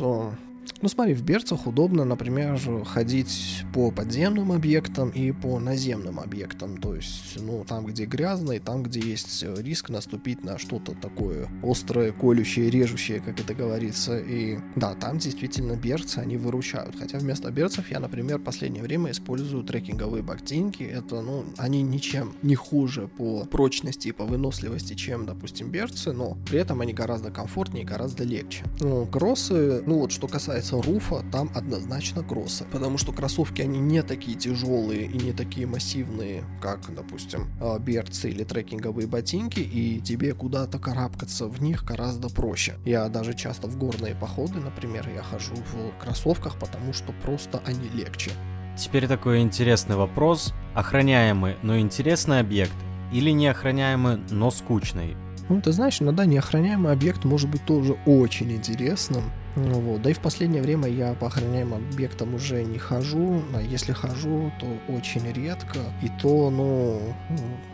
ну 0.82 0.88
смотри, 0.88 1.14
в 1.14 1.22
берцах 1.22 1.66
удобно, 1.66 2.04
например, 2.04 2.58
ходить 2.84 3.64
по 3.74 3.90
подземным 3.90 4.52
объектам 4.52 5.10
и 5.10 5.32
по 5.32 5.58
наземным 5.58 6.18
объектам. 6.20 6.78
То 6.78 6.94
есть, 6.94 7.38
ну, 7.40 7.64
там, 7.66 7.86
где 7.86 8.04
грязно, 8.04 8.52
и 8.52 8.58
там, 8.58 8.82
где 8.82 9.00
есть 9.00 9.44
риск 9.58 9.90
наступить 9.90 10.44
на 10.44 10.58
что-то 10.58 10.94
такое 10.94 11.48
острое, 11.62 12.12
колющее, 12.12 12.70
режущее, 12.70 13.20
как 13.20 13.38
это 13.40 13.54
говорится. 13.54 14.18
И 14.18 14.58
да, 14.76 14.94
там 14.94 15.18
действительно 15.18 15.74
берцы, 15.76 16.18
они 16.18 16.36
выручают. 16.36 16.96
Хотя 16.98 17.18
вместо 17.18 17.50
берцев 17.50 17.90
я, 17.90 18.00
например, 18.00 18.38
в 18.38 18.44
последнее 18.44 18.82
время 18.82 19.10
использую 19.10 19.64
трекинговые 19.64 20.22
ботинки. 20.22 20.82
Это, 20.82 21.20
ну, 21.20 21.44
они 21.58 21.82
ничем 21.82 22.34
не 22.42 22.54
хуже 22.54 23.08
по 23.08 23.44
прочности 23.44 24.08
и 24.08 24.12
по 24.12 24.24
выносливости, 24.24 24.94
чем, 24.94 25.26
допустим, 25.26 25.70
берцы, 25.70 26.12
но 26.12 26.36
при 26.48 26.58
этом 26.58 26.80
они 26.80 26.92
гораздо 26.92 27.30
комфортнее 27.30 27.84
и 27.84 27.86
гораздо 27.86 28.24
легче. 28.24 28.64
Ну, 28.80 29.06
кроссы, 29.06 29.82
ну 29.86 29.98
вот 29.98 30.12
что 30.12 30.26
касается 30.26 30.69
касается 30.70 30.82
руфа, 30.82 31.24
там 31.32 31.50
однозначно 31.54 32.22
кроссы. 32.22 32.64
Потому 32.70 32.98
что 32.98 33.12
кроссовки, 33.12 33.62
они 33.62 33.78
не 33.78 34.02
такие 34.02 34.36
тяжелые 34.36 35.06
и 35.06 35.18
не 35.18 35.32
такие 35.32 35.66
массивные, 35.66 36.44
как, 36.60 36.80
допустим, 36.94 37.48
а, 37.60 37.78
берцы 37.78 38.30
или 38.30 38.44
трекинговые 38.44 39.06
ботинки, 39.06 39.60
и 39.60 40.00
тебе 40.00 40.34
куда-то 40.34 40.78
карабкаться 40.78 41.46
в 41.46 41.60
них 41.62 41.84
гораздо 41.84 42.28
проще. 42.28 42.74
Я 42.84 43.08
даже 43.08 43.34
часто 43.34 43.66
в 43.66 43.76
горные 43.76 44.14
походы, 44.14 44.60
например, 44.60 45.08
я 45.14 45.22
хожу 45.22 45.54
в 45.54 46.02
кроссовках, 46.02 46.58
потому 46.58 46.92
что 46.92 47.12
просто 47.22 47.60
они 47.66 47.88
легче. 47.94 48.30
Теперь 48.78 49.06
такой 49.06 49.40
интересный 49.40 49.96
вопрос. 49.96 50.54
Охраняемый, 50.74 51.56
но 51.62 51.78
интересный 51.78 52.40
объект 52.40 52.74
или 53.12 53.30
неохраняемый, 53.30 54.18
но 54.30 54.50
скучный? 54.50 55.16
Ну, 55.48 55.60
ты 55.60 55.72
знаешь, 55.72 56.00
иногда 56.00 56.26
неохраняемый 56.26 56.92
объект 56.92 57.24
может 57.24 57.50
быть 57.50 57.64
тоже 57.66 57.96
очень 58.06 58.52
интересным. 58.52 59.24
Ну 59.56 59.80
вот. 59.80 60.02
Да 60.02 60.10
и 60.10 60.12
в 60.12 60.20
последнее 60.20 60.62
время 60.62 60.88
я 60.88 61.14
по 61.14 61.26
охраняемым 61.26 61.88
объектам 61.92 62.34
уже 62.34 62.62
не 62.62 62.78
хожу, 62.78 63.42
а 63.54 63.60
если 63.60 63.92
хожу, 63.92 64.52
то 64.60 64.66
очень 64.92 65.30
редко. 65.32 65.78
И 66.02 66.08
то, 66.20 66.50
ну, 66.50 67.00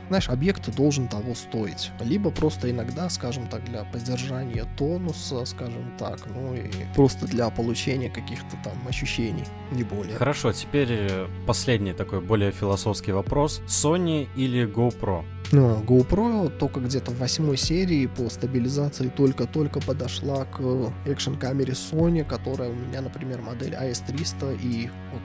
знаешь, 0.09 0.29
объект 0.29 0.75
должен 0.75 1.09
того 1.09 1.35
стоить. 1.35 1.90
Либо 2.01 2.31
просто 2.31 2.71
иногда, 2.71 3.09
скажем 3.11 3.49
так, 3.49 3.64
для 3.64 3.85
поддержания 3.85 4.66
тонуса, 4.77 5.45
скажем 5.45 5.97
так, 5.99 6.21
ну 6.27 6.55
и 6.55 6.71
просто 6.95 7.27
для 7.27 7.51
получения 7.51 8.11
каких-то 8.11 8.57
там 8.62 8.75
ощущений, 8.88 9.45
не 9.73 9.83
более. 9.83 10.16
Хорошо, 10.16 10.53
теперь 10.53 10.88
э, 10.90 11.27
последний 11.47 11.92
такой 11.92 12.21
более 12.21 12.53
философский 12.53 13.12
вопрос. 13.12 13.61
Sony 13.66 14.29
или 14.37 14.66
GoPro? 14.66 15.25
Ну, 15.53 15.81
GoPro 15.83 16.49
только 16.59 16.81
где-то 16.81 17.12
в 17.12 17.19
восьмой 17.19 17.57
серии 17.57 18.07
по 18.07 18.29
стабилизации 18.29 19.09
только-только 19.09 19.81
подошла 19.81 20.45
к 20.45 20.61
экшн-камере 21.05 21.73
Sony, 21.73 22.25
которая 22.25 22.71
у 22.71 22.75
меня, 22.75 23.01
например, 23.01 23.42
модель 23.42 23.75
AS300 23.75 24.59
и 24.62 24.90
вот 25.12 25.23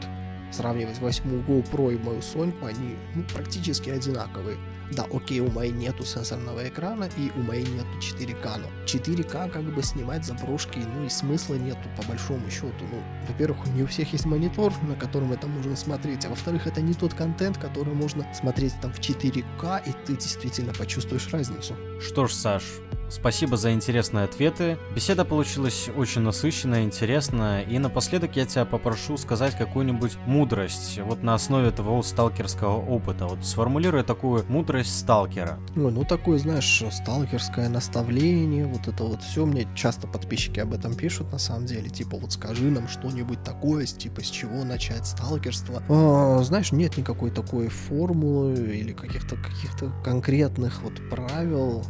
сравнивать 0.51 0.99
восьмую 0.99 1.41
GoPro 1.43 1.93
и 1.93 1.97
мою 1.97 2.19
Sony, 2.19 2.53
они 2.63 2.95
ну, 3.15 3.23
практически 3.33 3.89
одинаковые. 3.89 4.57
Да, 4.91 5.05
окей, 5.11 5.39
у 5.39 5.49
моей 5.49 5.71
нету 5.71 6.03
сенсорного 6.03 6.67
экрана 6.67 7.09
и 7.17 7.31
у 7.35 7.41
моей 7.41 7.65
нету 7.65 7.87
4К, 8.01 8.57
но 8.57 8.67
4К 8.85 9.49
как 9.49 9.63
бы 9.63 9.81
снимать 9.81 10.25
заброшки, 10.25 10.79
ну 10.79 11.05
и 11.05 11.09
смысла 11.09 11.55
нету 11.55 11.89
по 11.95 12.03
большому 12.03 12.49
счету. 12.49 12.85
Ну, 12.91 13.01
во-первых, 13.27 13.65
не 13.67 13.83
у 13.83 13.87
всех 13.87 14.11
есть 14.11 14.25
монитор, 14.25 14.73
на 14.83 14.95
котором 14.95 15.31
это 15.31 15.47
можно 15.47 15.75
смотреть, 15.77 16.25
а 16.25 16.29
во-вторых, 16.29 16.67
это 16.67 16.81
не 16.81 16.93
тот 16.93 17.13
контент, 17.13 17.57
который 17.57 17.93
можно 17.93 18.25
смотреть 18.33 18.73
там 18.81 18.91
в 18.91 18.99
4К, 18.99 19.81
и 19.85 19.91
ты 20.05 20.13
действительно 20.13 20.73
почувствуешь 20.73 21.31
разницу. 21.31 21.75
Что 22.01 22.27
ж, 22.27 22.33
Саш, 22.33 22.63
Спасибо 23.11 23.57
за 23.57 23.73
интересные 23.73 24.23
ответы. 24.23 24.77
Беседа 24.95 25.25
получилась 25.25 25.89
очень 25.97 26.21
насыщенная, 26.21 26.83
интересная. 26.83 27.61
И 27.63 27.77
напоследок 27.77 28.37
я 28.37 28.45
тебя 28.45 28.63
попрошу 28.63 29.17
сказать 29.17 29.57
какую-нибудь 29.57 30.15
мудрость, 30.25 30.97
вот 31.03 31.21
на 31.21 31.33
основе 31.33 31.71
твоего 31.71 32.01
сталкерского 32.03 32.77
опыта. 32.77 33.27
Вот 33.27 33.45
сформулируй 33.45 34.03
такую 34.03 34.45
мудрость 34.47 34.97
сталкера. 34.97 35.59
Ой, 35.75 35.91
ну 35.91 36.05
такое, 36.05 36.37
знаешь, 36.37 36.83
сталкерское 36.89 37.67
наставление, 37.67 38.65
вот 38.65 38.87
это 38.87 39.03
вот 39.03 39.21
все. 39.21 39.45
Мне 39.45 39.67
часто 39.75 40.07
подписчики 40.07 40.61
об 40.61 40.73
этом 40.73 40.95
пишут, 40.95 41.33
на 41.33 41.37
самом 41.37 41.65
деле. 41.65 41.89
Типа, 41.89 42.15
вот 42.15 42.31
скажи 42.31 42.71
нам 42.71 42.87
что-нибудь 42.87 43.43
такое, 43.43 43.85
типа, 43.85 44.23
с 44.23 44.29
чего 44.29 44.63
начать 44.63 45.05
сталкерство. 45.05 45.83
А, 45.89 46.41
знаешь, 46.43 46.71
нет 46.71 46.95
никакой 46.95 47.31
такой 47.31 47.67
формулы 47.67 48.53
или 48.53 48.93
каких-то 48.93 49.35
каких-то 49.35 49.91
конкретных 50.01 50.81
вот 50.81 50.93
правил 51.09 51.83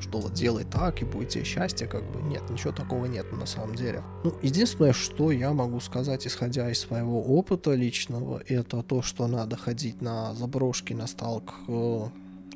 что 0.00 0.18
вот 0.18 0.32
делай 0.32 0.64
так 0.64 1.02
и 1.02 1.04
будет 1.04 1.30
тебе 1.30 1.44
счастье, 1.44 1.86
как 1.86 2.02
бы 2.10 2.22
нет, 2.22 2.48
ничего 2.50 2.72
такого 2.72 3.06
нет 3.06 3.30
на 3.32 3.46
самом 3.46 3.74
деле. 3.74 4.02
Ну, 4.24 4.34
единственное, 4.42 4.92
что 4.92 5.30
я 5.30 5.52
могу 5.52 5.80
сказать, 5.80 6.26
исходя 6.26 6.70
из 6.70 6.80
своего 6.80 7.22
опыта 7.22 7.74
личного, 7.74 8.42
это 8.46 8.82
то, 8.82 9.02
что 9.02 9.26
надо 9.26 9.56
ходить 9.56 10.00
на 10.02 10.34
заброшки, 10.34 10.92
на 10.92 11.06
сталк 11.06 11.54
э, 11.68 12.06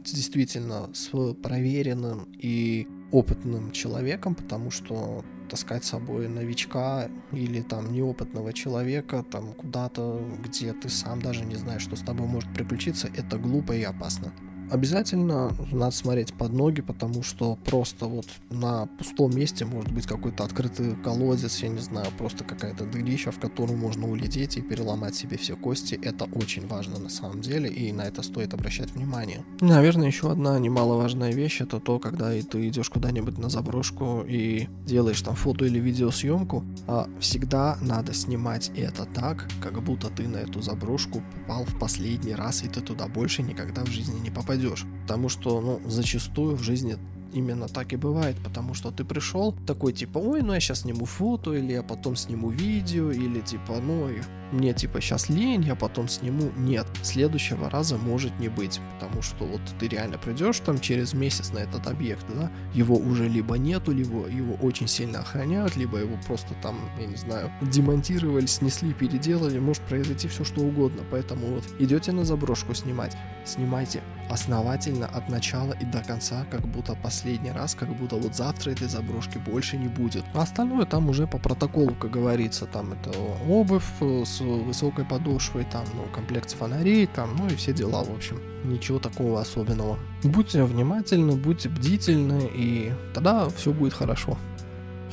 действительно 0.04 0.90
с 0.94 1.10
проверенным 1.34 2.28
и 2.32 2.86
опытным 3.12 3.72
человеком, 3.72 4.34
потому 4.34 4.70
что 4.70 5.24
таскать 5.48 5.84
с 5.84 5.90
собой 5.90 6.28
новичка 6.28 7.08
или 7.32 7.60
там 7.62 7.92
неопытного 7.92 8.52
человека 8.52 9.24
там 9.30 9.52
куда-то, 9.52 10.20
где 10.42 10.72
ты 10.72 10.88
сам 10.88 11.20
даже 11.20 11.44
не 11.44 11.56
знаешь, 11.56 11.82
что 11.82 11.96
с 11.96 12.00
тобой 12.00 12.26
может 12.26 12.52
приключиться, 12.54 13.08
это 13.16 13.38
глупо 13.38 13.72
и 13.72 13.82
опасно. 13.82 14.32
Обязательно 14.74 15.52
надо 15.70 15.94
смотреть 15.94 16.34
под 16.34 16.52
ноги, 16.52 16.80
потому 16.80 17.22
что 17.22 17.56
просто 17.64 18.06
вот 18.06 18.26
на 18.50 18.86
пустом 18.98 19.30
месте 19.30 19.64
может 19.64 19.92
быть 19.92 20.04
какой-то 20.04 20.42
открытый 20.42 20.96
колодец, 20.96 21.62
я 21.62 21.68
не 21.68 21.78
знаю, 21.78 22.08
просто 22.18 22.42
какая-то 22.42 22.84
дырища, 22.84 23.30
в 23.30 23.38
которую 23.38 23.78
можно 23.78 24.10
улететь 24.10 24.56
и 24.56 24.62
переломать 24.62 25.14
себе 25.14 25.36
все 25.36 25.54
кости. 25.54 25.96
Это 26.02 26.24
очень 26.24 26.66
важно 26.66 26.98
на 26.98 27.08
самом 27.08 27.40
деле, 27.40 27.70
и 27.70 27.92
на 27.92 28.02
это 28.02 28.24
стоит 28.24 28.52
обращать 28.52 28.90
внимание. 28.90 29.44
Наверное, 29.60 30.08
еще 30.08 30.32
одна 30.32 30.58
немаловажная 30.58 31.32
вещь, 31.32 31.60
это 31.60 31.78
то, 31.78 32.00
когда 32.00 32.32
ты 32.32 32.68
идешь 32.68 32.90
куда-нибудь 32.90 33.38
на 33.38 33.50
заброшку 33.50 34.24
и 34.26 34.68
делаешь 34.84 35.22
там 35.22 35.36
фото 35.36 35.66
или 35.66 35.78
видеосъемку, 35.78 36.64
а 36.88 37.08
всегда 37.20 37.78
надо 37.80 38.12
снимать 38.12 38.72
это 38.74 39.04
так, 39.04 39.48
как 39.62 39.80
будто 39.84 40.08
ты 40.08 40.26
на 40.26 40.38
эту 40.38 40.60
заброшку 40.62 41.22
попал 41.46 41.64
в 41.64 41.78
последний 41.78 42.34
раз, 42.34 42.64
и 42.64 42.68
ты 42.68 42.80
туда 42.80 43.06
больше 43.06 43.44
никогда 43.44 43.84
в 43.84 43.88
жизни 43.88 44.18
не 44.18 44.30
попадешь 44.30 44.63
попадешь. 44.64 44.84
Потому 45.02 45.28
что, 45.28 45.60
ну, 45.60 45.80
зачастую 45.86 46.56
в 46.56 46.62
жизни 46.62 46.96
именно 47.32 47.68
так 47.68 47.92
и 47.92 47.96
бывает, 47.96 48.36
потому 48.44 48.74
что 48.74 48.90
ты 48.90 49.04
пришел 49.04 49.52
такой 49.66 49.92
типа, 49.92 50.18
ой, 50.18 50.42
ну 50.42 50.52
я 50.54 50.60
сейчас 50.60 50.82
сниму 50.82 51.04
фото, 51.04 51.52
или 51.52 51.72
я 51.72 51.82
потом 51.82 52.16
сниму 52.16 52.50
видео, 52.50 53.10
или 53.10 53.40
типа, 53.40 53.80
ну 53.82 54.08
мне 54.54 54.72
типа 54.72 55.00
сейчас 55.00 55.28
лень, 55.28 55.62
я 55.64 55.74
потом 55.74 56.08
сниму. 56.08 56.50
Нет, 56.56 56.86
следующего 57.02 57.68
раза 57.68 57.96
может 57.96 58.38
не 58.38 58.48
быть, 58.48 58.80
потому 58.94 59.20
что 59.20 59.44
вот 59.44 59.60
ты 59.78 59.88
реально 59.88 60.16
придешь 60.16 60.60
там 60.60 60.78
через 60.78 61.12
месяц 61.12 61.52
на 61.52 61.58
этот 61.58 61.86
объект, 61.86 62.24
да, 62.34 62.50
его 62.72 62.96
уже 62.96 63.28
либо 63.28 63.58
нету, 63.58 63.92
либо 63.92 64.28
его 64.28 64.54
очень 64.62 64.88
сильно 64.88 65.20
охраняют, 65.20 65.76
либо 65.76 65.98
его 65.98 66.16
просто 66.26 66.54
там, 66.62 66.78
я 66.98 67.06
не 67.06 67.16
знаю, 67.16 67.50
демонтировали, 67.60 68.46
снесли, 68.46 68.92
переделали, 68.94 69.58
может 69.58 69.82
произойти 69.82 70.28
все 70.28 70.44
что 70.44 70.62
угодно, 70.62 71.02
поэтому 71.10 71.46
вот 71.46 71.64
идете 71.78 72.12
на 72.12 72.24
заброшку 72.24 72.74
снимать, 72.74 73.16
снимайте 73.44 74.02
основательно 74.30 75.06
от 75.06 75.28
начала 75.28 75.72
и 75.72 75.84
до 75.84 76.00
конца, 76.00 76.46
как 76.50 76.66
будто 76.66 76.94
последний 76.94 77.50
раз, 77.50 77.74
как 77.74 77.94
будто 77.94 78.16
вот 78.16 78.34
завтра 78.34 78.70
этой 78.70 78.88
заброшки 78.88 79.38
больше 79.38 79.76
не 79.76 79.88
будет. 79.88 80.24
А 80.34 80.42
остальное 80.42 80.86
там 80.86 81.08
уже 81.08 81.26
по 81.26 81.38
протоколу, 81.38 81.94
как 81.94 82.10
говорится, 82.10 82.66
там 82.66 82.92
это 82.92 83.10
обувь 83.48 83.84
с 84.00 84.40
высокой 84.44 85.04
подошвой, 85.04 85.66
там, 85.70 85.84
ну, 85.94 86.04
комплект 86.14 86.52
фонарей, 86.52 87.06
там, 87.06 87.36
ну 87.36 87.46
и 87.46 87.56
все 87.56 87.72
дела, 87.72 88.04
в 88.04 88.14
общем. 88.14 88.40
Ничего 88.64 88.98
такого 88.98 89.40
особенного. 89.40 89.98
Будьте 90.22 90.64
внимательны, 90.64 91.36
будьте 91.36 91.68
бдительны, 91.68 92.50
и 92.54 92.92
тогда 93.12 93.48
все 93.50 93.72
будет 93.72 93.92
хорошо. 93.92 94.38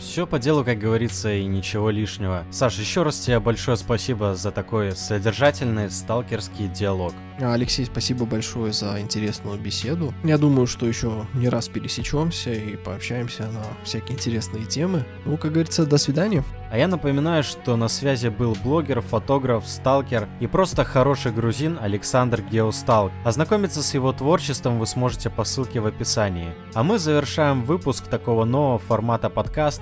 Все 0.01 0.25
по 0.25 0.39
делу, 0.39 0.65
как 0.65 0.79
говорится, 0.79 1.31
и 1.31 1.45
ничего 1.45 1.91
лишнего. 1.91 2.43
Саш, 2.49 2.79
еще 2.79 3.03
раз 3.03 3.19
тебе 3.19 3.39
большое 3.39 3.77
спасибо 3.77 4.33
за 4.33 4.49
такой 4.49 4.93
содержательный 4.93 5.91
сталкерский 5.91 6.67
диалог. 6.67 7.13
Алексей, 7.39 7.85
спасибо 7.85 8.25
большое 8.25 8.73
за 8.73 8.99
интересную 8.99 9.59
беседу. 9.59 10.13
Я 10.23 10.37
думаю, 10.37 10.67
что 10.67 10.85
еще 10.87 11.25
не 11.33 11.49
раз 11.49 11.69
пересечемся 11.69 12.51
и 12.51 12.75
пообщаемся 12.75 13.43
на 13.43 13.63
всякие 13.83 14.17
интересные 14.17 14.65
темы. 14.65 15.05
Ну, 15.25 15.37
как 15.37 15.51
говорится, 15.51 15.85
до 15.85 15.97
свидания. 15.97 16.43
А 16.71 16.77
я 16.77 16.87
напоминаю, 16.87 17.43
что 17.43 17.75
на 17.75 17.87
связи 17.87 18.29
был 18.29 18.55
блогер, 18.63 19.01
фотограф, 19.01 19.67
сталкер 19.67 20.29
и 20.39 20.47
просто 20.47 20.83
хороший 20.83 21.31
грузин 21.31 21.77
Александр 21.81 22.41
Геосталк. 22.41 23.11
Ознакомиться 23.25 23.83
с 23.83 23.93
его 23.93 24.13
творчеством 24.13 24.79
вы 24.79 24.87
сможете 24.87 25.29
по 25.29 25.43
ссылке 25.43 25.79
в 25.79 25.85
описании. 25.85 26.53
А 26.73 26.83
мы 26.83 26.97
завершаем 26.97 27.63
выпуск 27.63 28.07
такого 28.07 28.45
нового 28.45 28.79
формата 28.79 29.29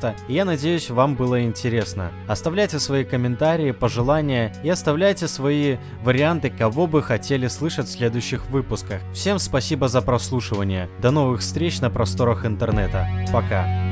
подкаста, 0.10 0.32
и 0.32 0.34
я 0.34 0.45
надеюсь, 0.45 0.89
вам 0.89 1.15
было 1.15 1.43
интересно. 1.43 2.12
Оставляйте 2.28 2.80
свои 2.80 3.04
комментарии, 3.04 3.72
пожелания 3.72 4.54
и 4.63 4.69
оставляйте 4.69 5.28
свои 5.28 5.78
варианты, 6.04 6.50
кого 6.50 6.88
бы 6.88 7.02
хотели 7.02 7.48
слышать 7.48 7.88
в 7.88 7.91
следующих 7.91 8.50
выпусках. 8.50 9.02
Всем 9.13 9.39
спасибо 9.39 9.88
за 9.88 10.02
прослушивание. 10.02 10.89
До 11.02 11.12
новых 11.12 11.41
встреч 11.41 11.82
на 11.82 11.89
просторах 11.89 12.45
интернета. 12.45 13.08
Пока. 13.32 13.88